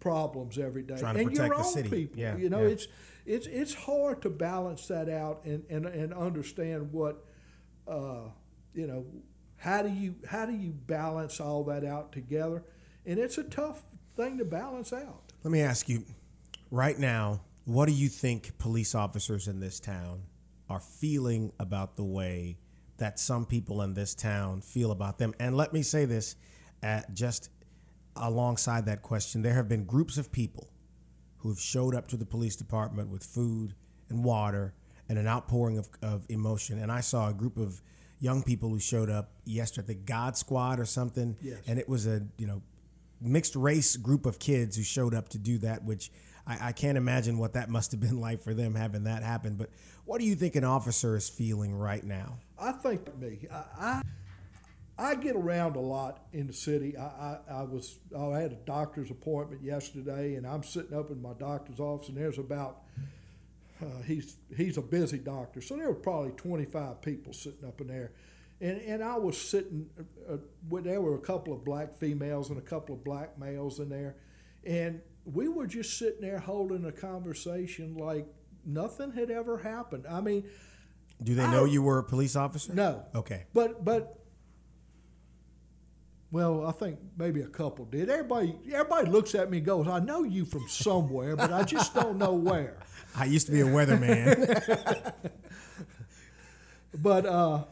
[0.00, 1.88] problems every day Trying and your own city.
[1.88, 2.20] people.
[2.20, 2.68] Yeah, you know, yeah.
[2.68, 2.88] it's
[3.24, 7.24] it's it's hard to balance that out and and, and understand what,
[7.88, 8.28] uh,
[8.74, 9.06] you know,
[9.56, 12.62] how do you how do you balance all that out together,
[13.06, 13.82] and it's a tough
[14.16, 15.32] thing to balance out.
[15.42, 16.04] Let me ask you,
[16.70, 20.22] right now, what do you think police officers in this town
[20.68, 22.58] are feeling about the way
[22.98, 25.34] that some people in this town feel about them.
[25.40, 26.36] And let me say this
[26.82, 27.50] at just
[28.16, 30.70] alongside that question, there have been groups of people
[31.38, 33.74] who have showed up to the police department with food
[34.08, 34.74] and water
[35.08, 36.78] and an outpouring of, of emotion.
[36.78, 37.82] And I saw a group of
[38.20, 41.36] young people who showed up yesterday, the God Squad or something.
[41.42, 41.58] Yes.
[41.66, 42.62] And it was a, you know,
[43.20, 46.10] mixed race group of kids who showed up to do that, which
[46.46, 49.56] I, I can't imagine what that must have been like for them having that happen.
[49.56, 49.70] But
[50.04, 52.38] what do you think an officer is feeling right now?
[52.58, 54.02] I think me, I, I,
[54.96, 56.96] I get around a lot in the city.
[56.96, 61.20] I, I, I was I had a doctor's appointment yesterday, and I'm sitting up in
[61.20, 62.82] my doctor's office, and there's about
[63.82, 67.88] uh, he's he's a busy doctor, so there were probably 25 people sitting up in
[67.88, 68.12] there,
[68.60, 69.90] and and I was sitting.
[69.98, 73.80] Uh, uh, there were a couple of black females and a couple of black males
[73.80, 74.14] in there,
[74.64, 78.26] and we were just sitting there holding a conversation like
[78.64, 80.06] nothing had ever happened.
[80.08, 80.44] I mean,
[81.22, 82.74] do they know you were a police officer?
[82.74, 83.04] No.
[83.14, 83.44] Okay.
[83.54, 84.18] But but
[86.30, 88.10] well, I think maybe a couple did.
[88.10, 91.94] Everybody everybody looks at me and goes, "I know you from somewhere, but I just
[91.94, 92.78] don't know where."
[93.16, 95.12] I used to be a weatherman.
[96.94, 97.64] but uh,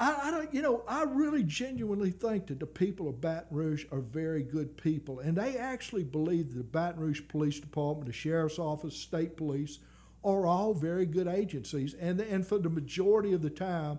[0.00, 3.84] I, I don't, you know, I really genuinely think that the people of Baton Rouge
[3.92, 8.12] are very good people, and they actually believe that the Baton Rouge Police Department, the
[8.12, 9.78] Sheriff's Office, State Police,
[10.24, 13.98] are all very good agencies, and and for the majority of the time,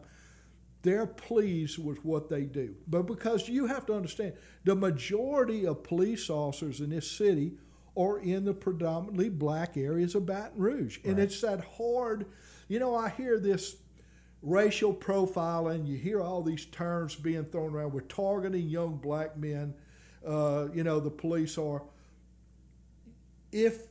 [0.81, 2.75] they're pleased with what they do.
[2.87, 4.33] But because you have to understand,
[4.63, 7.53] the majority of police officers in this city
[7.95, 11.23] are in the predominantly black areas of Baton Rouge, and Right.
[11.23, 12.25] it's that hard.
[12.67, 13.75] You know, I hear this
[14.41, 15.87] racial profiling.
[15.87, 17.93] You hear all these terms being thrown around.
[17.93, 19.73] We're targeting young black men.
[20.25, 21.83] Uh, you know, the police are.
[23.51, 23.87] If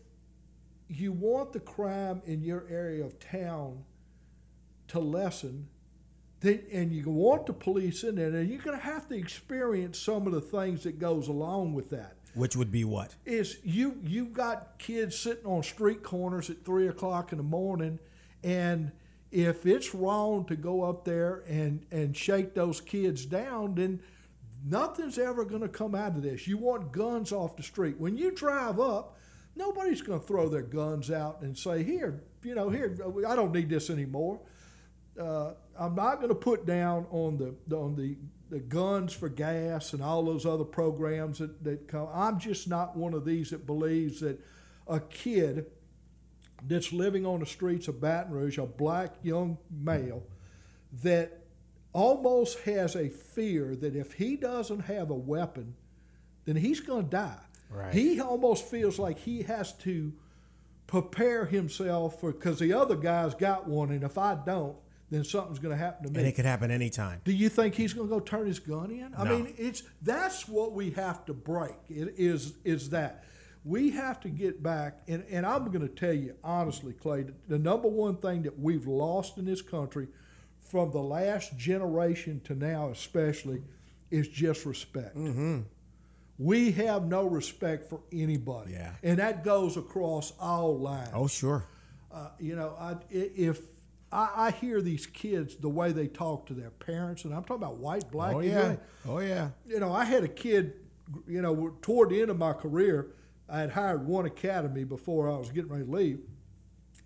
[0.88, 3.84] you want the crime in your area of town
[4.88, 5.68] to lessen,
[6.40, 9.98] then, and you want the police in there, then you're going to have to experience
[9.98, 13.14] some of the things that goes along with that Which would be what?
[13.26, 17.98] is you you got kids sitting on street corners at three o'clock in the morning,
[18.42, 18.90] and
[19.30, 24.00] if it's wrong to go up there and and shake those kids down, then
[24.64, 26.46] nothing's ever going to come out of this.
[26.46, 29.16] You want guns off the street when you drive up.
[29.56, 33.52] Nobody's going to throw their guns out and say, "Here, you know, here, I don't
[33.52, 34.40] need this anymore."
[35.18, 38.16] uh, I'm not going to put down on the on the,
[38.50, 42.08] the guns for gas and all those other programs that, that come.
[42.12, 44.38] I'm just not one of these that believes that
[44.86, 45.66] a kid
[46.66, 50.22] that's living on the streets of Baton Rouge, a black young male,
[51.02, 51.44] that
[51.92, 55.74] almost has a fear that if he doesn't have a weapon,
[56.44, 57.38] then he's going to die.
[57.70, 57.92] Right.
[57.94, 60.12] He almost feels like he has to
[60.86, 64.76] prepare himself for because the other guy's got one, and if I don't,
[65.10, 66.18] then something's going to happen to me.
[66.20, 67.20] And it could happen anytime.
[67.24, 69.12] Do you think he's going to go turn his gun in?
[69.16, 69.38] I No.
[69.38, 71.74] mean, it's that's what we have to break.
[71.88, 73.24] It is is that
[73.64, 77.58] we have to get back, and, and I'm going to tell you honestly, Clay, the
[77.58, 80.08] number one thing that we've lost in this country
[80.60, 83.62] from the last generation to now, especially,
[84.10, 85.16] is just respect.
[85.16, 85.60] Mm-hmm.
[86.38, 88.92] We have no respect for anybody, Yeah.
[89.02, 91.10] and that goes across all lines.
[91.14, 91.64] Oh, sure.
[92.10, 93.60] Uh, you know, I, if
[94.10, 97.62] I, I hear these kids the way they talk to their parents, and I'm talking
[97.62, 98.76] about white, black, Oh, yeah.
[99.06, 99.50] Oh, yeah.
[99.66, 100.72] you know, I had a kid,
[101.28, 103.08] you know, toward the end of my career,
[103.50, 106.20] I had hired one academy before I was getting ready to leave,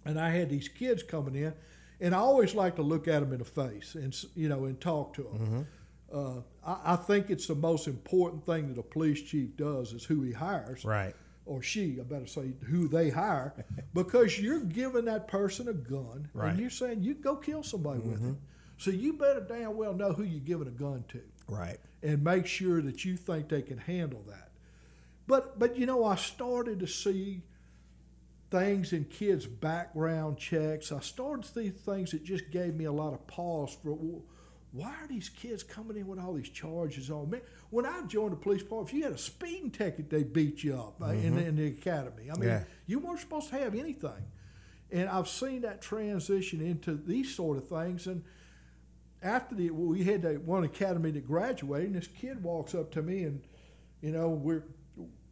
[0.04, 1.54] and I had these kids coming in,
[2.00, 4.80] and I always like to look at them in the face and you know and
[4.80, 5.66] talk to them.
[6.12, 10.04] Uh, I, I think it's the most important thing that a police chief does is
[10.04, 10.84] who he hires.
[10.84, 11.14] Right.
[11.46, 13.52] Or she, I better say who they hire,
[13.94, 16.50] because you're giving that person a gun Right.
[16.50, 18.34] and you're saying you go kill somebody with it.
[18.78, 21.78] So you better damn well know who you're giving a gun to Right.
[22.02, 24.50] and make sure that you think they can handle that.
[25.26, 27.42] But but you know, I started to see
[28.50, 30.92] things in kids' background checks.
[30.92, 33.96] I started to see things that just gave me a lot of pause for
[34.74, 37.38] why are these kids coming in with all these charges on me?
[37.70, 40.74] When I joined the police department, if you had a speeding ticket, they beat you
[40.74, 42.28] up uh, in, in the academy.
[42.28, 42.64] I mean, Yeah.
[42.88, 44.24] you weren't supposed to have anything.
[44.90, 48.08] And I've seen that transition into these sort of things.
[48.08, 48.24] And
[49.22, 53.02] after the we had that one academy that graduated, and this kid walks up to
[53.02, 53.42] me, and
[54.00, 54.64] you know we're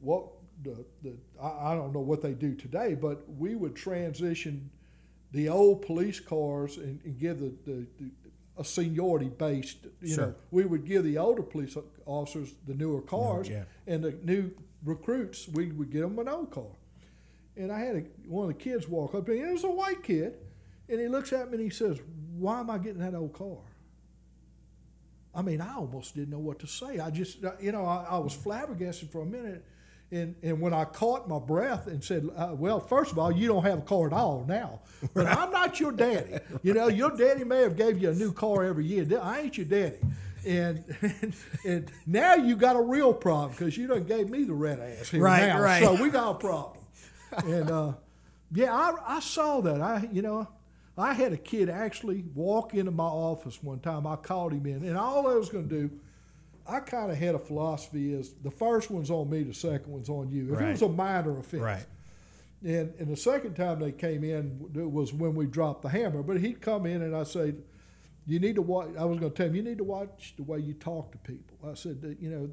[0.03, 0.25] what
[0.63, 4.71] the the I, I don't know what they do today, but we would transition
[5.33, 8.11] the old police cars and, and give the, the, the
[8.59, 9.79] a seniority based.
[10.03, 13.65] You know, we would give the older police officers the newer cars, yeah.
[13.87, 14.51] and the new
[14.85, 16.77] recruits we would get them an old car.
[17.57, 20.03] And I had a, one of the kids walk up and it was a white
[20.03, 20.35] kid,
[20.89, 21.99] and he looks at me and he says,
[22.37, 23.59] "Why am I getting that old car?"
[25.35, 26.99] I mean, I almost didn't know what to say.
[26.99, 29.65] I just, you know, I, I was flabbergasted for a minute.
[30.13, 33.49] And, and when I caught my breath and said, uh, well, first of all, you
[33.49, 34.81] don't have a car at all now,
[35.15, 36.39] but I'm not your daddy.
[36.63, 39.07] You know, your daddy may have gave you a new car every year.
[39.21, 39.97] I ain't your daddy.
[40.47, 44.53] And, and, and now you got a real problem because you done gave me the
[44.53, 45.61] red ass here Right, now.
[45.63, 45.83] right.
[45.83, 46.85] So we got a problem.
[47.45, 47.93] And uh,
[48.53, 49.81] yeah, I, I saw that.
[49.81, 50.47] I, you know,
[50.99, 54.07] I had a kid actually walk into my office one time.
[54.07, 55.91] I called him in, and all I was going to do,
[56.67, 60.09] I kind of had a philosophy: is the first one's on me, the second one's
[60.09, 60.53] on you.
[60.53, 60.69] If Right.
[60.69, 61.87] it was a minor offense, Right.
[62.63, 66.23] and and the second time they came in was when we dropped the hammer.
[66.23, 67.63] But he'd come in, and I said,
[68.27, 70.45] "You need to watch." I was going to tell him, "You need to watch the
[70.45, 72.51] way you talk to people." I said, "You know,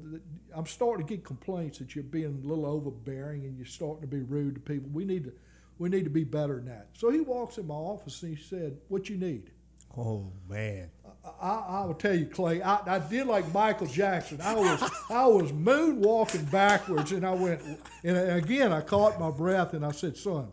[0.52, 4.08] I'm starting to get complaints that you're being a little overbearing and you're starting to
[4.08, 4.90] be rude to people.
[4.92, 5.32] We need to."
[5.78, 6.88] We need to be better than that.
[6.92, 9.50] So he walks in my office and he said, "What you need?"
[9.96, 10.90] Oh man.
[11.24, 12.62] I, I will tell you, Clay.
[12.62, 14.40] I, I did like Michael Jackson.
[14.40, 17.62] I was I was moonwalking backwards, and I went.
[18.04, 20.48] And again, I caught my breath, and I said, "Son,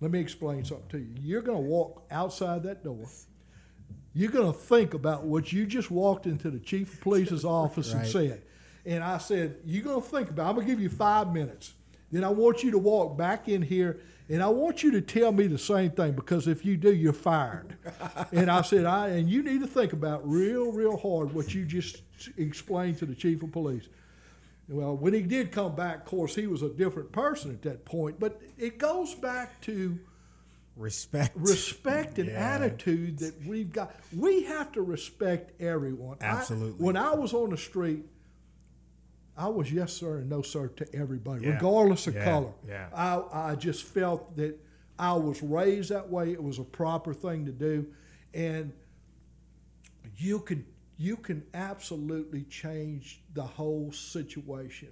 [0.00, 1.14] let me explain something to you.
[1.20, 3.06] You're going to walk outside that door.
[4.12, 7.92] You're going to think about what you just walked into the chief of police's office
[7.92, 8.42] and said."
[8.86, 10.48] And I said, "You're going to think about.
[10.48, 11.74] I'm going to give you five minutes.
[12.12, 15.32] Then I want you to walk back in here." And I want you to tell
[15.32, 17.76] me the same thing because if you do, you're fired.
[18.32, 21.64] and I said, I and you need to think about real, real hard what you
[21.66, 22.00] just
[22.38, 23.88] explained to the chief of police.
[24.66, 27.84] Well, when he did come back, of course, he was a different person at that
[27.84, 28.18] point.
[28.18, 29.98] But it goes back to
[30.76, 31.36] Respect.
[31.36, 32.54] respect and Yeah.
[32.54, 33.94] attitude that we've got.
[34.16, 36.16] We have to respect everyone.
[36.22, 36.82] I- Absolutely.
[36.84, 38.06] when I was on the street,
[39.36, 41.54] I was yes sir and no sir to everybody, Yeah.
[41.54, 42.24] regardless of Yeah.
[42.24, 42.52] color.
[42.68, 42.88] Yeah.
[42.94, 44.58] I, I just felt that
[44.98, 46.32] I was raised that way.
[46.32, 47.86] It was a proper thing to do,
[48.32, 48.72] and
[50.16, 50.64] you can
[50.96, 54.90] you can absolutely change the whole situation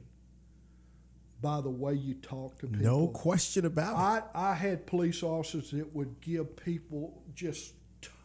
[1.41, 2.83] by the way you talk to people.
[2.85, 4.25] No question about it.
[4.35, 7.75] I, I had police officers that would give people just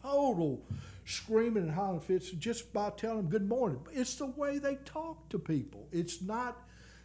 [0.02, 0.64] total
[1.08, 3.80] screaming and hollering fits just by telling them good morning.
[3.92, 5.88] It's the way they talk to people.
[5.90, 6.58] It's not,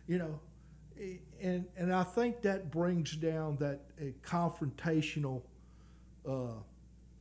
[0.07, 0.39] you know,
[1.41, 5.41] and and I think that brings down that uh, confrontational
[6.29, 6.59] uh,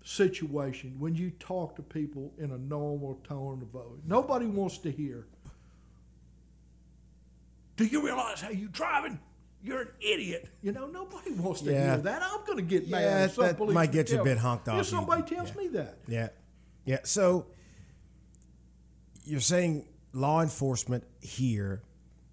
[0.04, 4.00] situation when you talk to people in a normal tone of voice.
[4.04, 5.26] Nobody wants to hear.
[7.76, 9.18] Do you realize how you're driving?
[9.64, 10.48] You're an idiot.
[10.60, 11.94] You know, nobody wants to Yeah.
[11.94, 12.22] hear that.
[12.22, 13.02] I'm going to get mad.
[13.02, 14.80] Yeah, if some that might get you a bit honked off.
[14.80, 15.56] If somebody tells Yeah.
[15.56, 15.98] me that.
[16.08, 16.28] Yeah.
[16.84, 16.98] Yeah.
[17.04, 17.46] So
[19.24, 21.82] you're saying law enforcement here,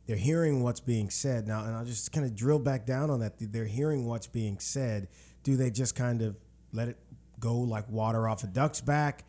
[0.06, 1.48] they're hearing what's being said.
[1.48, 3.34] Now, and I'll just kind of drill back down on that.
[3.40, 5.08] They're hearing what's being said.
[5.44, 6.36] Do they just kind of
[6.74, 6.98] let it
[7.40, 9.26] go like water off a duck's back?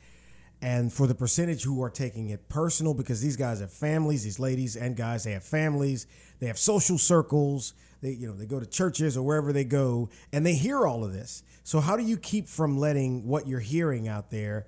[0.62, 4.38] And for the percentage who are taking it personal, because these guys have families, these
[4.38, 6.06] ladies and guys, they have families,
[6.38, 10.10] they have social circles, they you know they go to churches or wherever they go,
[10.32, 11.42] and they hear all of this.
[11.64, 14.66] So how do you keep from letting what you're hearing out there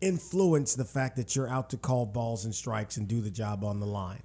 [0.00, 3.64] influence the fact that you're out to call balls and strikes and do the job
[3.64, 4.22] on the line?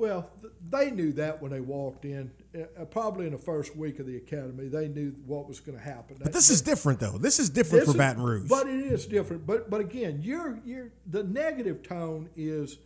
[0.00, 0.30] Well,
[0.70, 2.30] they knew that when they walked in.
[2.54, 5.84] Uh, probably in the first week of the academy, they knew what was going to
[5.84, 6.16] happen.
[6.22, 7.18] But this is different though.
[7.18, 8.48] This is different This for Baton Rouge.
[8.48, 9.46] But it is different.
[9.46, 12.78] But but again, you're you're the negative tone is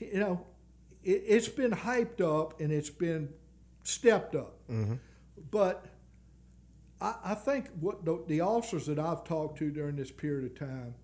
[0.00, 0.44] you know
[1.04, 3.28] it, it's been hyped up and it's been
[3.84, 4.56] stepped up.
[4.68, 4.94] Mm-hmm.
[5.52, 5.86] But
[7.04, 10.58] I, I think what the, the officers that I've talked to during this period of
[10.58, 10.94] time,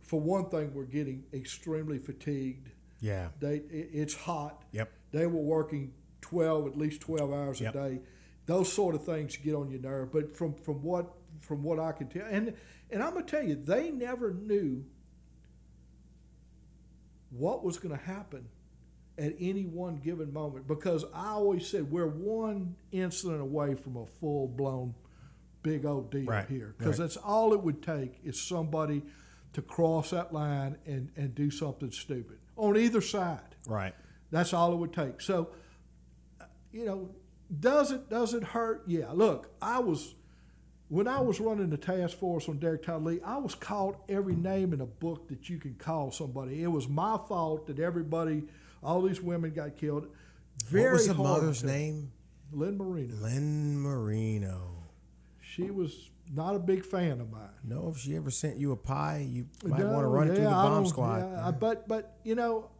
[0.00, 2.70] for one thing, we're getting extremely fatigued.
[3.00, 3.28] Yeah.
[3.38, 4.64] They, it, it's hot.
[4.72, 4.90] Yep.
[5.12, 5.92] They were working
[6.22, 7.74] 12, at least 12 hours Yep.
[7.74, 8.00] a day.
[8.46, 10.12] Those sort of things get on your nerve.
[10.12, 12.54] But from, from what from what I can tell, and
[12.90, 14.84] and I'm gonna tell you, they never knew
[17.30, 18.46] what was going to happen
[19.18, 24.06] at any one given moment because I always said we're one incident away from a
[24.06, 24.94] full blown
[25.62, 27.04] big old deal Right, here because right.
[27.04, 29.02] that's all it would take is somebody
[29.52, 33.40] to cross that line and, and do something stupid on either side.
[33.66, 33.94] Right.
[34.30, 35.20] That's all it would take.
[35.20, 35.50] So,
[36.40, 37.10] uh, you know,
[37.60, 38.82] does it does it hurt?
[38.86, 39.10] Yeah.
[39.12, 40.14] Look, I was
[40.88, 44.36] when I was running the task force on Derrick Todd Lee, I was called every
[44.36, 46.62] name in a book that you can call somebody.
[46.62, 48.44] It was my fault that everybody,
[48.82, 50.06] all these women got killed.
[50.66, 52.12] Very what was the mother's to- name?
[52.52, 53.14] Lynn Marino.
[53.16, 54.71] Lynn Marino.
[55.54, 57.50] She was not a big fan of mine.
[57.62, 60.34] No, if she ever sent you a pie, you might No, want to run it
[60.36, 61.18] through the bomb squad.
[61.18, 62.70] yeah, I- but but you know,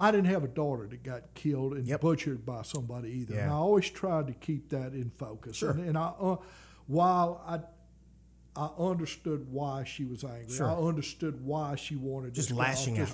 [0.00, 2.00] I didn't have a daughter that got killed and Yep.
[2.00, 3.38] butchered by somebody either.
[3.38, 5.56] And I always tried to keep that in focus.
[5.56, 5.70] Sure.
[5.72, 6.36] And, and I, uh,
[6.86, 7.60] while I.
[8.54, 10.54] I understood why she was angry.
[10.54, 10.68] Sure.
[10.68, 13.08] I understood why she wanted Just to get off lashing the out.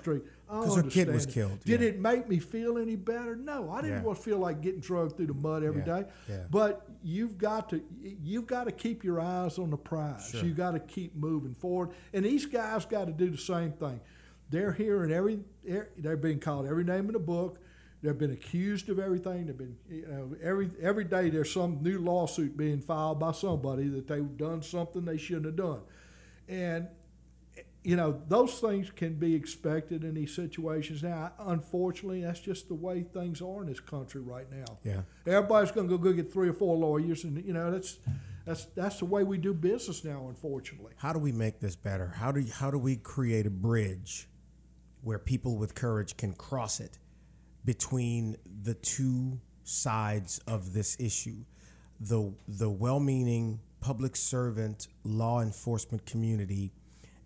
[0.49, 0.59] Street.
[0.59, 1.89] I 'Cause her kid was killed, Did yeah.
[1.89, 3.37] it make me feel any better?
[3.37, 4.03] No, I didn't Yeah.
[4.05, 6.09] want to feel like getting drugged through the mud every Yeah, day.
[6.29, 6.45] yeah.
[6.51, 10.29] But you've got to you've got to keep your eyes on the prize.
[10.31, 10.45] Sure.
[10.45, 11.91] You got to keep moving forward.
[12.13, 14.01] And these guys got to do the same thing.
[14.51, 15.45] They're hearing every
[15.99, 17.59] they're being called every name in the book.
[18.01, 19.47] They've been accused of everything.
[19.47, 23.89] They've been you know every every day there's some new lawsuit being filed by somebody
[23.89, 25.81] that they've done something they shouldn't have done.
[26.49, 26.89] And
[27.89, 31.03] you know those things can be expected in these situations.
[31.03, 34.79] Now, unfortunately, that's just the way things are in this country right now.
[34.85, 35.01] Yeah.
[35.27, 37.97] Everybody's going to go get three or four lawyers, and you know that's
[38.45, 40.27] that's that's the way we do business now.
[40.29, 42.09] Unfortunately, How do we make this better?
[42.09, 44.29] How do how do we create a bridge
[45.01, 46.99] where people with courage can cross it
[47.65, 51.47] between the two sides of this issue?
[52.01, 56.73] The the well-meaning public servant law enforcement community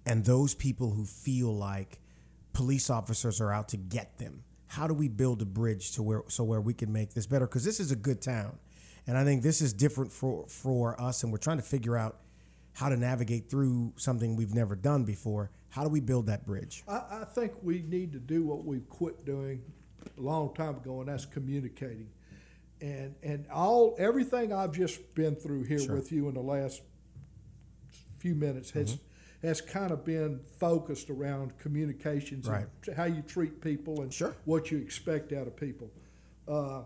[0.07, 2.01] and those people who feel like
[2.53, 4.45] police officers are out to get them.
[4.67, 7.47] How do we build a bridge to where so where we can make this better?
[7.47, 8.59] Because this is a good town,
[9.07, 12.19] and I think this is different for for us, and we're trying to figure out
[12.75, 15.51] how to navigate through something we've never done before.
[15.69, 16.85] How do we build that bridge?
[16.89, 19.63] I, I think we need to do what we've quit doing
[20.17, 22.09] a long time ago, and that's communicating.
[22.81, 25.95] And and all everything I've just been through here Sure.
[25.95, 26.81] with you in the last
[28.19, 29.05] few minutes has mm-hmm.
[29.43, 32.67] Has kind of been focused around communications Right.
[32.87, 34.37] and how you treat people and Sure.
[34.45, 35.91] what you expect out of people.
[36.47, 36.85] Uh,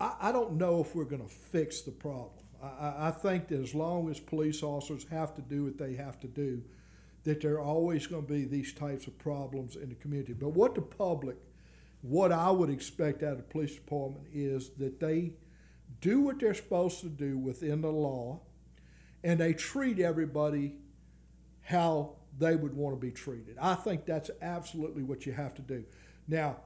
[0.00, 2.44] I, I don't know if we're going to fix the problem.
[2.62, 5.94] I, I, I think that as long as police officers have to do what they
[5.94, 6.62] have to do,
[7.24, 10.32] that there are always going to be these types of problems in the community.
[10.32, 11.36] But what the public,
[12.00, 15.32] what I would expect out of the police department is that they
[16.00, 18.40] do what they're supposed to do within the law,
[19.24, 20.76] and they treat everybody
[21.62, 23.56] how they would want to be treated.
[23.60, 25.84] I think that's absolutely what you have to do.
[26.26, 26.58] Now,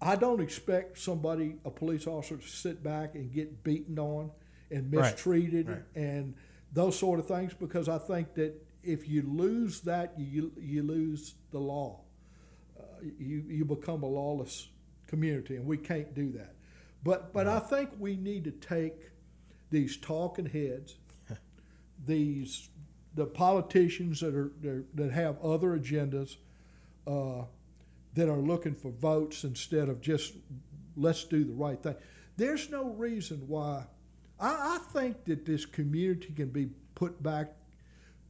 [0.00, 4.30] I don't expect somebody, a police officer, to sit back and get beaten on
[4.70, 5.82] and mistreated Right.
[5.94, 6.34] and
[6.72, 11.34] those sort of things because I think that if you lose that, you you lose
[11.50, 12.00] the law.
[12.78, 12.82] Uh,
[13.18, 14.68] you you become a lawless
[15.06, 16.54] community, and we can't do that.
[17.04, 18.94] But but I think we need to take
[19.70, 20.96] these talking heads,
[22.06, 22.68] these
[23.14, 26.36] the politicians that are that- that have other agendas,
[27.06, 27.44] uh,
[28.14, 30.34] that are looking for votes instead of just
[30.96, 31.94] let's do the right thing.
[32.36, 33.84] There's no reason why.
[34.40, 37.52] I, I think that this community can be put back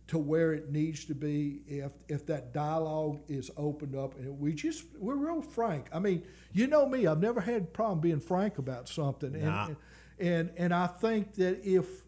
[0.08, 4.52] to where it needs to be if if that dialogue is opened up and we
[4.52, 5.86] just we're real frank.
[5.92, 9.66] I mean, you know me, I've never had a problem being frank about something, Nah.
[9.68, 9.76] and
[10.18, 12.01] and and I think that if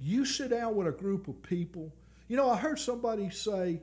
[0.00, 1.92] you sit down with a group of people,
[2.28, 3.80] you know, I heard somebody say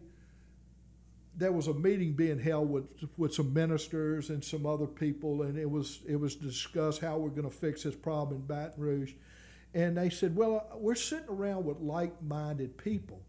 [1.36, 5.58] there was a meeting being held with with some ministers and some other people, and
[5.58, 9.14] it was it was discussed how we're going to fix this problem in Baton Rouge,
[9.74, 13.22] and they said, well, we're sitting around with like-minded people.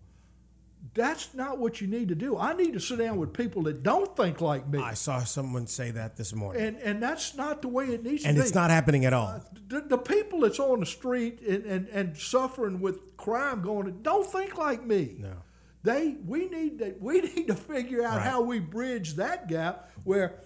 [0.93, 2.37] That's not what you need to do.
[2.37, 5.67] I need to sit down with people that don't think like me, I saw someone
[5.67, 8.39] say that this morning, and and that's not the way it needs and to be.
[8.39, 9.29] And it's not happening at all.
[9.29, 14.03] Uh, the, the people that's on the street and, and, and suffering with crime going,
[14.03, 15.17] don't think like me.
[15.19, 15.33] No.
[15.85, 18.27] They we need to we need to figure out Right.
[18.27, 20.41] how we bridge that gap where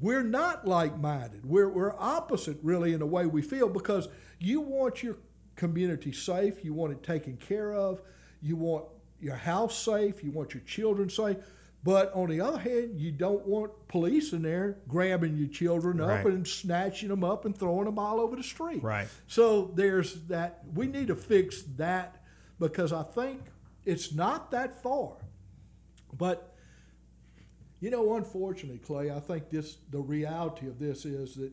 [0.00, 1.44] we're not like minded.
[1.44, 5.16] We're we're opposite really in the way we feel because you want your
[5.56, 8.00] community safe, you want it taken care of,
[8.40, 8.84] you want
[9.20, 11.36] your house safe, you want your children safe.
[11.84, 16.20] But on the other hand, you don't want police in there grabbing your children Right.
[16.20, 18.82] up and snatching them up and throwing them all over the street.
[18.82, 19.08] Right.
[19.28, 20.64] So there's that.
[20.74, 22.22] We need to fix that
[22.58, 23.42] because I think
[23.84, 25.16] it's not that far.
[26.16, 26.54] But
[27.80, 31.52] you know, unfortunately, Clay, I think this the reality of this is that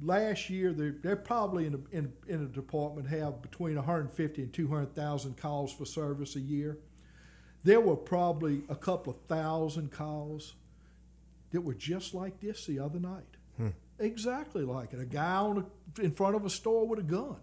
[0.00, 4.52] last year they're, they're probably in a, in, in a department have between 150 and
[4.52, 6.78] 200,000 calls for service a year.
[7.64, 10.54] There were probably a couple of thousand calls
[11.50, 13.24] that were just like this the other night.
[13.56, 13.68] Hmm.
[13.98, 15.00] Exactly like it.
[15.00, 15.66] A guy on
[15.98, 17.40] a, in front of a store with a gun.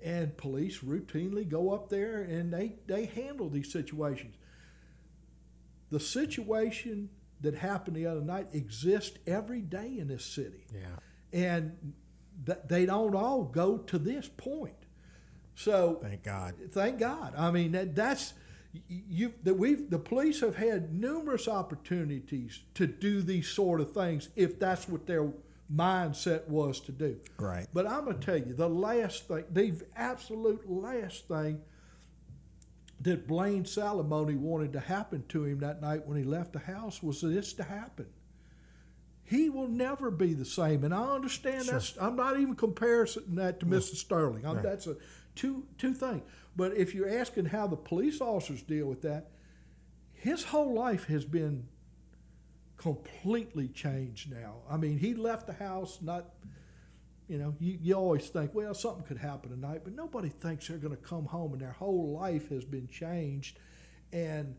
[0.00, 4.36] And police routinely go up there and they, they handle these situations.
[5.90, 7.08] The situation
[7.40, 10.80] that happened the other night exists every day in this city Yeah.
[11.32, 11.94] And
[12.46, 14.74] th- they don't all go to this point.
[15.54, 16.54] So Thank God.
[16.70, 17.34] thank God.
[17.36, 18.34] I mean that that's
[18.88, 24.28] you that we've the police have had numerous opportunities to do these sort of things
[24.36, 25.32] if that's what their
[25.74, 27.18] mindset was to do.
[27.38, 27.66] Right.
[27.72, 31.60] But I'm gonna tell you the last thing, the absolute last thing
[33.00, 37.02] that Blane Salamoni wanted to happen to him that night when he left the house
[37.02, 38.06] was this to happen.
[39.28, 41.94] He will never be the same, and I understand that's.
[42.00, 43.94] I'm not even comparing that to Mr.
[43.94, 44.46] Sterling.
[44.46, 44.96] I'm, That's a
[45.34, 46.22] two two things.
[46.56, 49.30] But if you're asking how the police officers deal with that,
[50.12, 51.68] his whole life has been
[52.78, 54.56] completely changed now.
[54.70, 56.30] I mean, he left the house not
[57.28, 60.78] you know, you, you always think, well, something could happen tonight, but nobody thinks they're
[60.78, 63.58] going to come home and their whole life has been changed.
[64.14, 64.56] And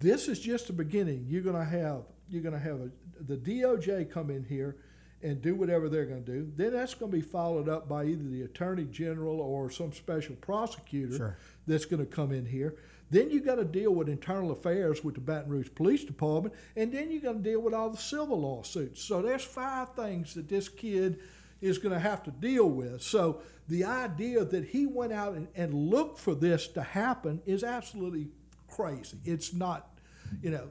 [0.00, 1.26] this is just the beginning.
[1.28, 2.90] You're going to have you're going to have a,
[3.22, 4.76] the DOJ come in here
[5.22, 6.52] and do whatever they're going to do.
[6.54, 10.36] Then that's going to be followed up by either the Attorney General or some special
[10.36, 11.36] prosecutor Sure.
[11.66, 12.76] that's going to come in here.
[13.10, 16.92] Then you got to deal with internal affairs with the Baton Rouge Police Department, and
[16.92, 19.02] then you got to deal with all the civil lawsuits.
[19.02, 21.18] So there's five things that this kid
[21.60, 23.02] is going to have to deal with.
[23.02, 27.64] So the idea that he went out and, and looked for this to happen is
[27.64, 28.28] absolutely
[28.68, 29.18] crazy.
[29.24, 29.98] It's not,
[30.42, 30.70] you know.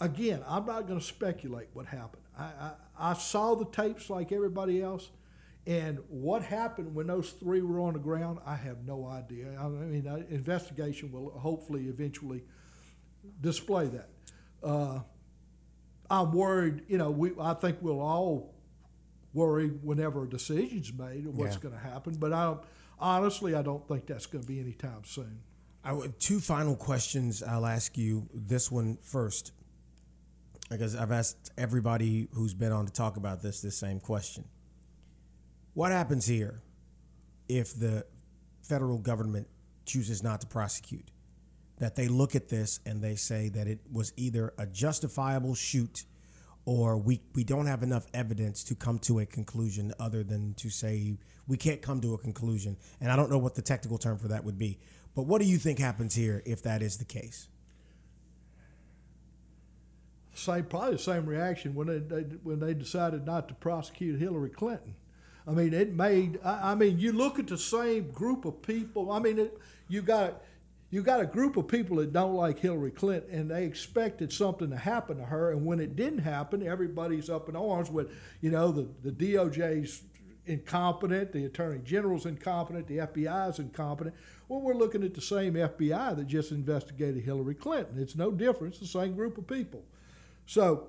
[0.00, 2.22] Again, I'm not going to speculate what happened.
[2.38, 5.10] I, I, I saw the tapes like everybody else.
[5.66, 9.56] And what happened when those three were on the ground, I have no idea.
[9.58, 12.42] I mean, uh, investigation will hopefully eventually
[13.40, 14.08] display that.
[14.62, 15.00] Uh,
[16.10, 16.82] I'm worried.
[16.88, 18.54] You know, we I think we'll all
[19.32, 21.62] worry whenever a decision's made of what's Yeah.
[21.62, 22.14] going to happen.
[22.18, 22.56] But I
[22.98, 25.40] honestly, I don't think that's going to be anytime soon.
[25.82, 27.42] I two final questions.
[27.42, 29.52] I'll ask you this one first,
[30.70, 34.44] because I've asked everybody who's been on to talk about this this same question.
[35.74, 36.62] What happens here
[37.48, 38.06] if the
[38.62, 39.48] federal government
[39.84, 41.10] chooses not to prosecute?
[41.78, 46.04] That they look at this and they say that it was either a justifiable shoot
[46.66, 50.70] or we, we don't have enough evidence to come to a conclusion other than to
[50.70, 52.76] say we can't come to a conclusion.
[53.00, 54.78] And I don't know what the technical term for that would be.
[55.14, 57.48] But what do you think happens here if that is the case?
[60.34, 64.50] Same, probably the same reaction when they, they when they decided not to prosecute Hillary
[64.50, 64.94] Clinton.
[65.46, 66.40] I mean, it made.
[66.44, 69.12] I, I mean, you look at the same group of people.
[69.12, 69.58] I mean, it,
[69.88, 70.42] you got
[70.90, 74.70] you got a group of people that don't like Hillary Clinton, and they expected something
[74.70, 75.52] to happen to her.
[75.52, 78.10] And when it didn't happen, everybody's up in arms with,
[78.40, 80.02] you know, the the DOJ's
[80.46, 84.14] incompetent, the Attorney General's incompetent, the FBI's incompetent.
[84.48, 87.98] Well, we're looking at the same FBI that just investigated Hillary Clinton.
[87.98, 88.78] It's no difference.
[88.78, 89.84] The same group of people.
[90.46, 90.88] So,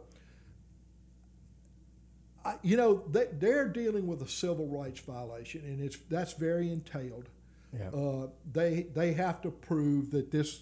[2.43, 6.71] I, you know, they, they're dealing with a civil rights violation, and it's that's very
[6.71, 7.29] entailed.
[7.77, 7.89] Yeah.
[7.89, 10.61] Uh, they they have to prove that this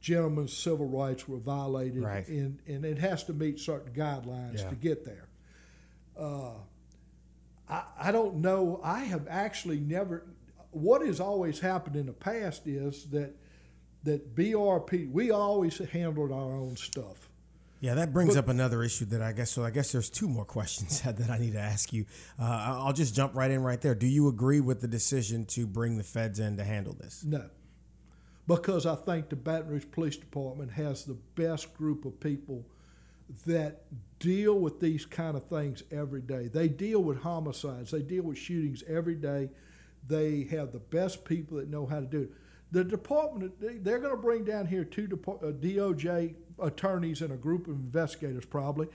[0.00, 2.26] gentleman's civil rights were violated, Right.
[2.28, 4.68] and and it has to meet certain guidelines Yeah.
[4.70, 5.28] to get there.
[6.18, 6.54] Uh,
[7.68, 8.80] I, I don't know.
[8.84, 10.26] I have actually never.
[10.72, 13.34] What has always happened in the past is that
[14.04, 17.28] that BRP we always handled our own stuff.
[17.82, 19.50] Yeah, that brings up another issue that I guess.
[19.50, 22.06] So I guess there's two more questions that I need to ask you.
[22.40, 22.44] Uh,
[22.84, 23.96] I'll just jump right in right there.
[23.96, 27.24] Do you agree with the decision to bring the feds in to handle this?
[27.24, 27.44] No,
[28.46, 32.64] because I think the Baton Rouge Police Department has the best group of people
[33.46, 33.82] that
[34.20, 36.46] deal with these kind of things every day.
[36.46, 39.50] They deal with homicides, they deal with shootings every day.
[40.06, 42.30] They have the best people that know how to do it.
[42.70, 47.66] The department, they- they're going to bring down here two DOJ attorneys and a group
[47.66, 48.88] of investigators probably,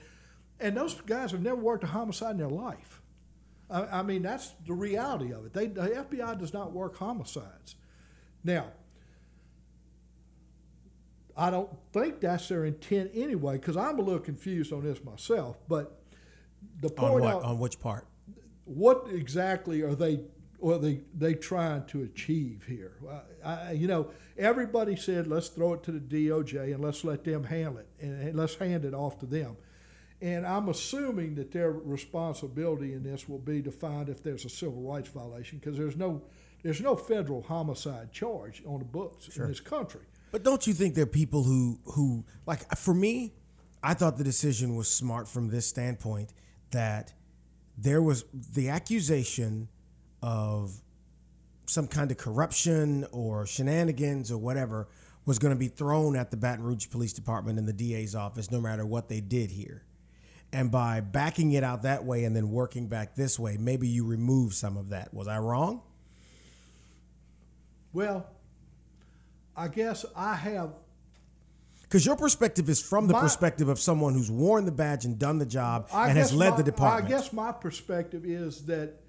[0.60, 3.02] and those guys have never worked a homicide in their life.
[3.70, 5.52] I, I mean, that's the reality of it.
[5.52, 7.76] They, the FBI does not work homicides.
[8.42, 8.66] Now,
[11.36, 15.56] I don't think that's their intent anyway, because I'm a little confused on this myself.
[15.68, 16.00] But
[16.80, 17.34] the On point what?
[17.34, 18.06] out, On which part?
[18.64, 20.20] what exactly are they
[20.62, 22.96] are they they trying to achieve here?
[23.44, 27.24] I, I, you know, everybody said let's throw it to the DOJ and let's let
[27.24, 29.56] them handle it and, let's hand it off to them.
[30.20, 34.48] And I'm assuming that their responsibility in this will be to find if there's a
[34.48, 36.22] civil rights violation because there's no
[36.62, 40.00] there's no federal homicide charge on the books in this country.
[40.32, 43.34] But don't you think there are people who who like for me,
[43.82, 46.32] I thought the decision was smart from this standpoint
[46.70, 47.12] that
[47.76, 49.68] there was the accusation
[50.20, 50.82] of
[51.68, 54.88] some kind of corruption or shenanigans or whatever
[55.26, 58.50] was going to be thrown at the Baton Rouge Police Department and the DA's office
[58.50, 59.82] no matter what they did here.
[60.52, 64.06] And by backing it out that way and then working back this way, maybe you
[64.06, 65.12] remove some of that.
[65.12, 65.82] Was I wrong?
[67.92, 68.26] Well,
[69.56, 70.70] I guess I have
[71.82, 75.18] Because your perspective is from the My- perspective of someone who's worn the badge and
[75.18, 77.06] done the job I and has led my- the department.
[77.06, 79.00] I guess my perspective is that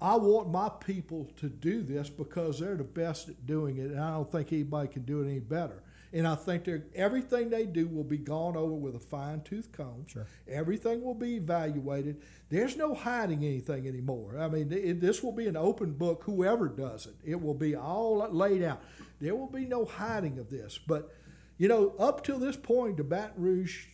[0.00, 4.00] I want my people to do this because they're the best at doing it, and
[4.00, 5.82] I don't think anybody can do it any better.
[6.12, 10.06] And I think everything they do will be gone over with a fine tooth comb.
[10.08, 10.26] Sure.
[10.48, 12.20] Everything will be evaluated.
[12.48, 14.36] There's no hiding anything anymore.
[14.36, 17.14] I mean, it, this will be an open book, whoever does it.
[17.24, 18.82] It will be all laid out.
[19.20, 20.78] There will be no hiding of this.
[20.84, 21.14] But,
[21.58, 23.86] you know, up till this point, the Baton Rouge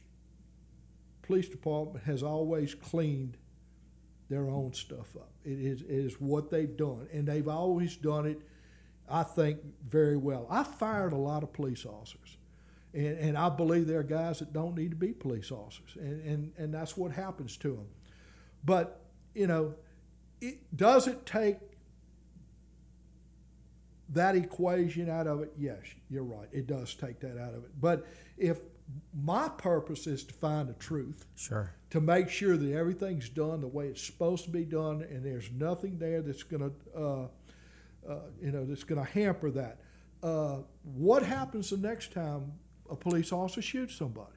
[1.21, 3.37] Police Department has always cleaned
[4.29, 5.31] their own stuff up.
[5.45, 8.41] It is, it is what they've done, and they've always done it,
[9.09, 10.47] I think, very well.
[10.51, 12.37] I fired a lot of police officers,
[12.93, 16.27] and, and I believe there are guys that don't need to be police officers, and,
[16.27, 17.87] and, and that's what happens to them.
[18.65, 19.01] But,
[19.35, 19.75] you know,
[20.41, 21.59] it, does it take
[24.11, 25.53] that equation out of it?
[25.57, 26.49] Yes, you're right.
[26.53, 27.71] It does take that out of it.
[27.81, 28.07] But
[28.37, 28.59] if
[29.15, 31.73] my purpose is to find the truth, Sure.
[31.91, 35.51] to make sure that everything's done the way it's supposed to be done, and there's
[35.53, 37.29] nothing there that's going to, uh,
[38.09, 39.81] uh, you know, that's going to hamper that.
[40.23, 42.53] Uh, what happens the next time
[42.91, 44.31] a police officer shoots somebody?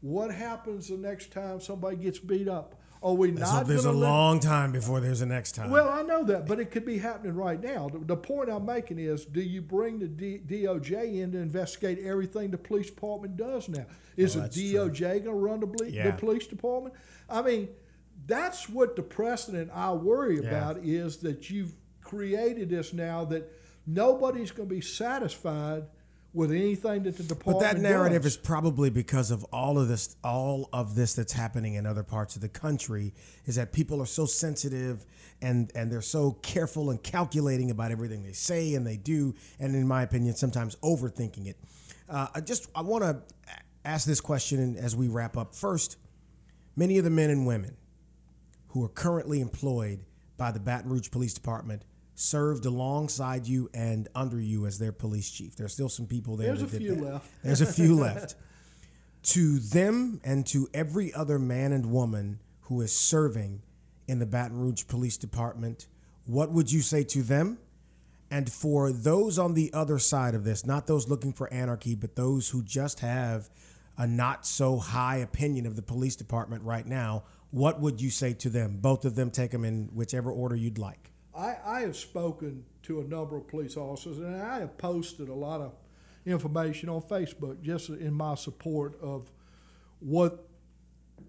[0.00, 2.80] What happens the next time somebody gets beat up?
[3.02, 5.70] Are we There's, not a, there's a let- long time before there's a next time.
[5.70, 7.88] well, I know that, but it could be happening right now.
[7.88, 11.98] The, the point I'm making is, do you bring the D, DOJ in to investigate
[11.98, 13.86] everything the police department does now?
[13.88, 14.74] Oh, is Oh, the.
[14.74, 16.10] DOJ going to run the, ble- Yeah.
[16.12, 16.94] the police department?
[17.28, 17.68] I mean,
[18.26, 20.48] that's what the precedent I worry Yeah.
[20.48, 23.50] about is that you've created this now that
[23.86, 25.84] nobody's going to be satisfied
[26.34, 27.60] with anything that the department.
[27.60, 28.32] but that narrative does.
[28.32, 32.36] is probably because of all of this, all of this that's happening in other parts
[32.36, 33.12] of the country,
[33.44, 35.04] is that people are so sensitive
[35.40, 39.74] and and they're so careful and calculating about everything they say and they do, and
[39.74, 41.56] in my opinion, sometimes overthinking it.
[42.08, 43.22] Uh, I just I want to
[43.84, 45.54] ask this question as we wrap up.
[45.54, 45.96] First,
[46.76, 47.76] many of the men and women
[48.68, 50.00] who are currently employed
[50.38, 51.82] by the Baton Rouge Police Department
[52.22, 55.56] served alongside you and under you as their police chief.
[55.56, 56.48] There's still some people there.
[56.54, 57.04] There's that a few that.
[57.04, 57.30] left.
[57.42, 58.34] There's a few left.
[59.26, 63.62] To them and to every other man and woman who is serving
[64.08, 65.86] in the Baton Rouge Police Department,
[66.26, 67.58] what would you say to them?
[68.32, 72.16] And for those on the other side of this, not those looking for anarchy, but
[72.16, 73.48] those who just have
[73.96, 78.32] a not so high opinion of the police department right now, what would you say
[78.32, 78.78] to them?
[78.78, 81.11] Both of them, take them in whichever order you'd like.
[81.34, 85.34] I, I have spoken to a number of police officers, and I have posted a
[85.34, 85.72] lot of
[86.26, 89.30] information on Facebook just in my support of
[90.00, 90.46] what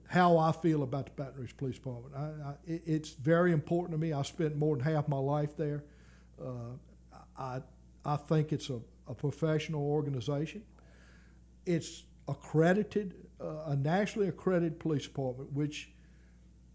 [0.07, 2.13] how I feel about the Baton Rouge Police Department.
[2.15, 4.13] I, I, it's very important to me.
[4.13, 5.85] I spent more than half my life there.
[6.39, 6.75] Uh,
[7.37, 7.61] I
[8.05, 10.63] I think it's a, a professional organization.
[11.65, 15.89] It's accredited, uh, a nationally accredited police department, which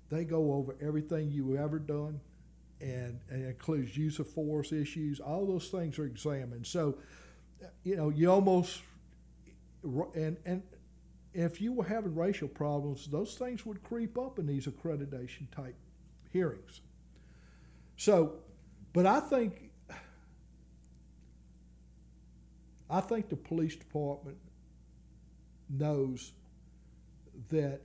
[0.09, 2.20] they go over everything you ever done
[2.81, 5.20] and, and includes use of force issues.
[5.20, 6.66] All those things are examined.
[6.66, 6.99] So,
[7.83, 8.83] you know, you almost
[10.14, 10.62] and and
[11.35, 15.76] if you were having racial problems, those things would creep up in these accreditation type
[16.31, 16.81] hearings.
[17.97, 18.37] So,
[18.93, 19.70] but I think
[22.91, 24.39] I think the police department
[25.68, 26.33] knows
[27.51, 27.83] that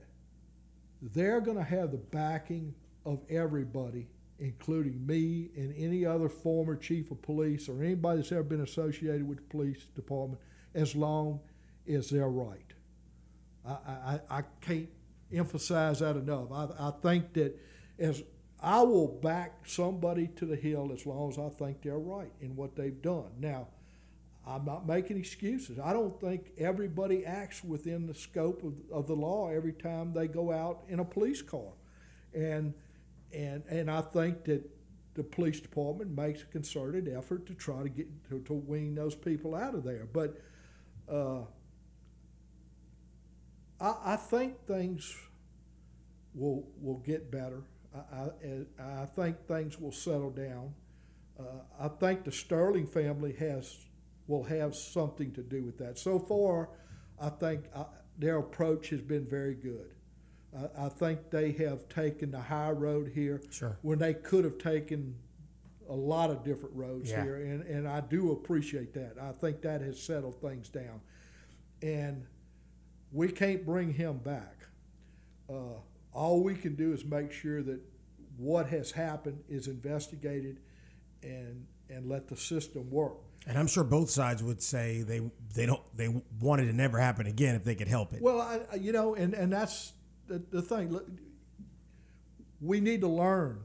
[1.02, 2.74] they're going to have the backing
[3.04, 4.08] of everybody,
[4.38, 9.26] including me and any other former chief of police or anybody that's ever been associated
[9.26, 10.40] with the police department,
[10.74, 11.40] as long
[11.88, 12.72] as they're right.
[13.66, 14.88] I, I, I can't
[15.32, 16.50] emphasize that enough.
[16.52, 17.58] I, I think that
[17.98, 18.22] as
[18.60, 22.56] I will back somebody to the hill as long as I think they're right in
[22.56, 23.30] what they've done.
[23.38, 23.68] Now,
[24.46, 25.78] I'm not making excuses.
[25.78, 30.28] I don't think everybody acts within the scope of, of the law every time they
[30.28, 31.72] go out in a police car,
[32.34, 32.74] and
[33.34, 34.68] and and I think that
[35.14, 39.14] the police department makes a concerted effort to try to get to, to wean those
[39.14, 40.08] people out of there.
[40.12, 40.40] But
[41.10, 41.42] uh,
[43.80, 45.14] I, I think things
[46.34, 47.62] will will get better.
[47.94, 48.30] I,
[48.80, 50.74] I, I think things will settle down.
[51.38, 53.86] Uh, I think the Sterling family has
[54.26, 55.98] will have something to do with that.
[55.98, 56.70] So far,
[57.20, 57.84] I think uh,
[58.18, 59.93] their approach has been very good.
[60.56, 63.78] I, I think they have taken the high road here Sure.
[63.82, 65.14] when they could have taken
[65.88, 67.22] a lot of different roads Yeah.
[67.22, 69.16] here, and, and I do appreciate that.
[69.20, 71.00] I think that has settled things down.
[71.82, 72.24] And
[73.12, 74.56] we can't bring him back.
[75.48, 75.78] Uh,
[76.12, 77.80] all we can do is make sure that
[78.38, 80.58] what has happened is investigated
[81.22, 83.12] and and let the system work.
[83.46, 85.20] And I'm sure both sides would say they
[85.54, 86.08] they don't they
[86.40, 88.22] want it to never happen again if they could help it.
[88.22, 89.92] Well, I- you know, and, and that's
[90.26, 90.98] the, the thing.
[92.60, 93.60] We need to learn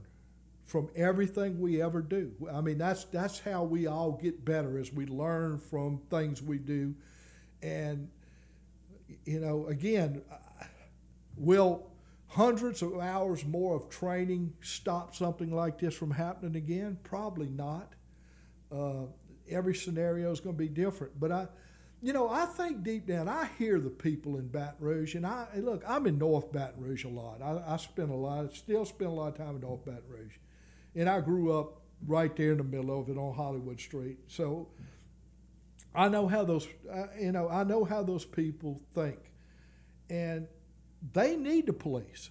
[0.65, 2.31] from everything we ever do.
[2.53, 6.57] I mean, that's that's how we all get better as we learn from things we
[6.59, 6.93] do.
[7.61, 8.09] And
[9.25, 10.21] you know, again,
[11.37, 11.87] will
[12.27, 16.97] hundreds of hours more of training stop something like this from happening again?
[17.03, 17.93] Probably not.
[18.71, 19.05] Uh,
[19.49, 21.19] every scenario is going to be different.
[21.19, 21.47] But I,
[22.01, 25.47] you know, I think deep down, I hear the people in Baton Rouge, and I
[25.55, 27.41] look, I'm in North Baton Rouge a lot.
[27.41, 30.37] I, I spend a lot, still spend a lot of time in North Baton Rouge,
[30.95, 34.19] and I grew up right there in the middle of it on Hollywood Street.
[34.27, 34.69] So
[35.93, 39.19] I know how those, uh, you know, I know how those people think,
[40.09, 40.47] and
[41.13, 42.29] they need the police.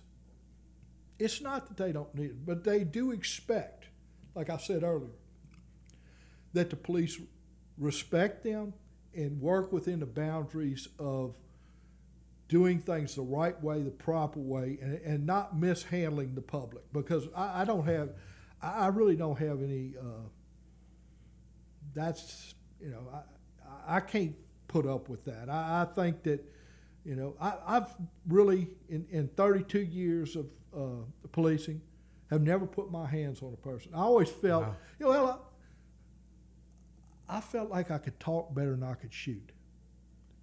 [1.18, 3.88] It's not that they don't need it, but they do expect,
[4.34, 5.10] like I said earlier,
[6.54, 7.20] that the police
[7.76, 8.72] respect them
[9.18, 11.36] and work within the boundaries of
[12.48, 16.84] doing things the right way, the proper way, and, and not mishandling the public.
[16.92, 18.10] Because I, I don't have,
[18.62, 19.94] I I really don't have any.
[19.98, 20.28] Uh,
[21.94, 24.34] that's you know, I I can't
[24.68, 25.48] put up with that.
[25.48, 26.44] I, I think that,
[27.04, 27.88] you know, I, I've
[28.28, 30.46] really in, in 32 years of
[30.76, 31.80] uh, policing
[32.30, 33.92] have never put my hands on a person.
[33.94, 34.76] I always felt, Wow.
[35.00, 35.47] you know, well,
[37.28, 39.52] I, felt like I could talk better than I could shoot.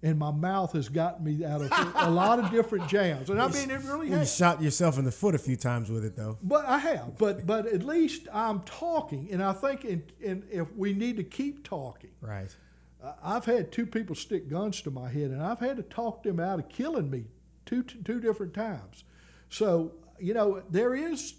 [0.02, 3.30] And my mouth has gotten me out of a lot of different jams.
[3.30, 4.34] And I mean, it really you has.
[4.34, 6.38] shot yourself in the foot a few times with it though.
[6.42, 7.16] But I have.
[7.18, 11.24] But but at least I'm talking, and I think in, in, if we need to
[11.24, 12.10] keep talking.
[12.20, 12.54] Right.
[13.02, 16.22] Uh, I've had two people stick guns to my head, and I've had to talk
[16.22, 17.24] them out of killing me
[17.64, 19.04] two two different times.
[19.48, 21.34] So you know there is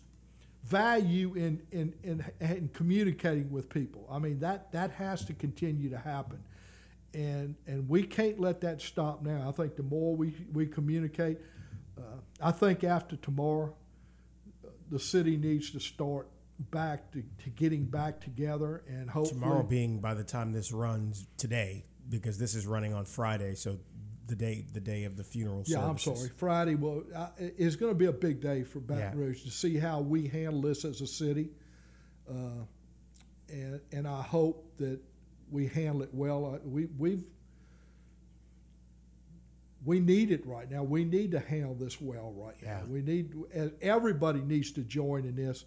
[0.68, 4.07] value in in, in in communicating with people.
[4.11, 6.39] I mean that that has to continue to happen,
[7.13, 9.47] and and we can't let that stop now.
[9.47, 11.39] I think the more we we communicate,
[11.97, 12.01] uh,
[12.41, 13.74] I think after tomorrow,
[14.89, 16.28] the city needs to start
[16.72, 21.28] back to, to getting back together and hopefully Tomorrow being by the time this runs
[21.38, 23.78] today, because this is running on Friday, so
[24.28, 26.30] the day the day of the funeral Yeah, I'm sorry.
[26.36, 29.25] Friday will uh, is going to be a big day for Baton Yeah.
[29.25, 31.49] Rouge to see how we handle this as a city,
[32.30, 32.63] uh,
[33.49, 34.99] and and I hope that
[35.49, 36.45] we handle it well.
[36.55, 37.23] Uh, We we've
[39.86, 40.84] we need it right now.
[40.84, 42.80] We need to handle this well right Yeah.
[42.82, 42.86] now.
[42.91, 43.34] We need
[43.82, 45.65] everybody needs to join in this,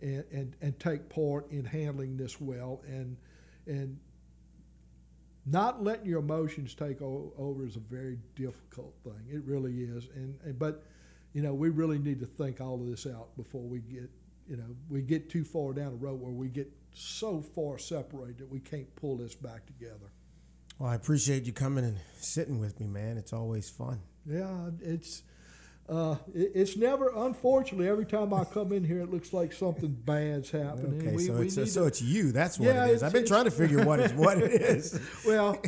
[0.00, 3.16] and, and and take part in handling this well and
[3.66, 3.98] and
[5.50, 9.22] not letting your emotions take o- over is a very difficult thing.
[9.30, 10.08] It really is.
[10.14, 10.84] And, and but
[11.32, 14.10] you know we really need to think all of this out before we get
[14.48, 18.38] you know we get too far down the road where we get so far separated
[18.38, 20.10] that we can't pull this back together.
[20.78, 23.18] Well, I appreciate you coming and sitting with me, man.
[23.18, 24.00] It's always fun.
[24.26, 25.22] Yeah, it's.
[25.88, 29.88] Uh, it, it's never, unfortunately, every time I come in here, it looks like something
[30.04, 31.00] bad's happening.
[31.00, 32.30] Okay, We- so we it's need so to- it's you.
[32.30, 32.96] That's what Yeah, it is.
[32.96, 35.00] it's- I've been trying to figure what is what it is.
[35.26, 35.58] well,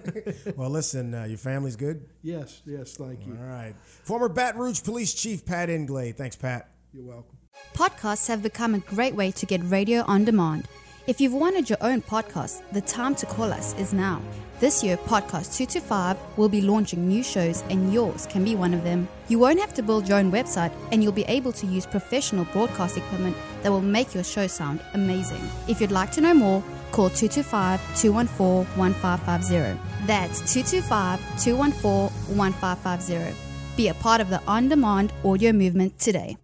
[0.56, 2.06] Well, listen, uh, your family's good.
[2.22, 3.36] yes, yes, thank you.
[3.38, 3.74] All right.
[4.04, 6.16] Former Baton Rouge Police Chief Pat Englade.
[6.16, 6.70] Thanks, Pat.
[6.92, 7.36] You're welcome.
[7.74, 10.66] Podcasts have become a great way to get radio on demand.
[11.06, 14.20] If you've wanted your own podcast, the time to call us is now.
[14.58, 18.82] This year, Podcast 225 will be launching new shows, and yours can be one of
[18.82, 19.06] them.
[19.28, 22.44] You won't have to build your own website, and you'll be able to use professional
[22.46, 25.48] broadcast equipment that will make your show sound amazing.
[25.68, 30.06] If you'd like to know more, call 225 214 1550.
[30.08, 33.36] That's 225 214 1550.
[33.76, 36.36] Be a part of the on demand audio movement today.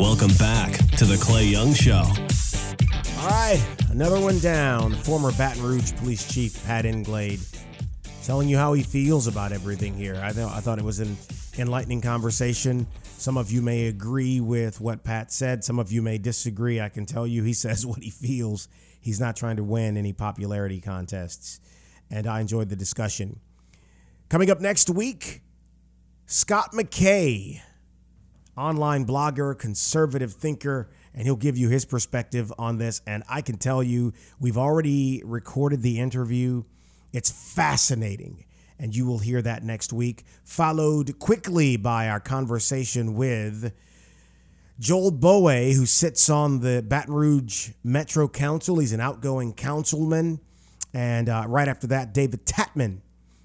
[0.00, 2.02] Welcome back to the Clay Young Show.
[3.18, 4.94] All right, another one down.
[4.94, 7.40] Former Baton Rouge Police Chief Pat Englade
[8.24, 10.18] telling you how he feels about everything here.
[10.24, 11.18] I, th- I thought it was an
[11.58, 12.86] enlightening conversation.
[13.02, 16.80] Some of you may agree with what Pat said, some of you may disagree.
[16.80, 18.68] I can tell you he says what he feels.
[19.02, 21.60] He's not trying to win any popularity contests.
[22.10, 23.38] And I enjoyed the discussion.
[24.30, 25.42] Coming up next week,
[26.24, 27.60] Scott McKay,
[28.60, 33.02] online blogger, conservative thinker and he'll give you his perspective on this.
[33.06, 36.64] And I can tell you, we've already recorded the interview.
[37.12, 38.44] It's fascinating,
[38.78, 43.72] and you will hear that next week, followed quickly by our conversation with
[44.78, 48.78] Joel Boé, who sits on the Baton Rouge Metro Council.
[48.78, 50.40] He's an outgoing councilman.
[50.94, 53.00] And uh, right after that, David Tatman,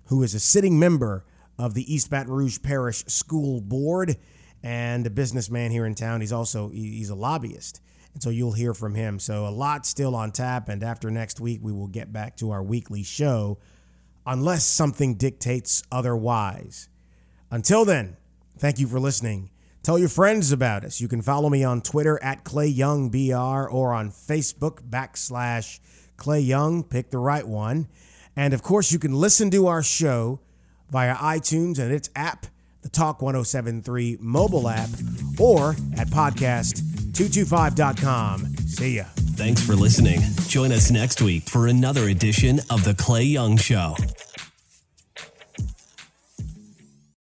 [0.05, 1.25] who is a sitting member
[1.57, 4.17] of the East Baton Rouge Parish School Board
[4.65, 6.21] and a businessman here in town.
[6.21, 7.81] He's also he's a lobbyist.
[8.15, 9.19] And so you'll hear from him.
[9.19, 12.49] So a lot still on tap and after next week we will get back to
[12.49, 13.59] our weekly show
[14.25, 16.89] unless something dictates otherwise.
[17.51, 18.17] Until then,
[18.57, 19.51] thank you for listening.
[19.83, 20.99] Tell your friends about us.
[20.99, 25.79] You can follow me on Twitter at Clay Young BR or on Facebook backslash
[26.17, 26.83] Clay Young.
[26.83, 27.87] Pick the right one.
[28.35, 30.39] And of course, you can listen to our show
[30.89, 32.47] via iTunes and its app
[32.85, 34.89] the Talk 1073 mobile app,
[35.39, 38.45] or at podcast225.com.
[38.67, 39.05] See ya.
[39.15, 40.19] Thanks for listening.
[40.47, 43.95] Join us next week for another edition of The Clay Young Show.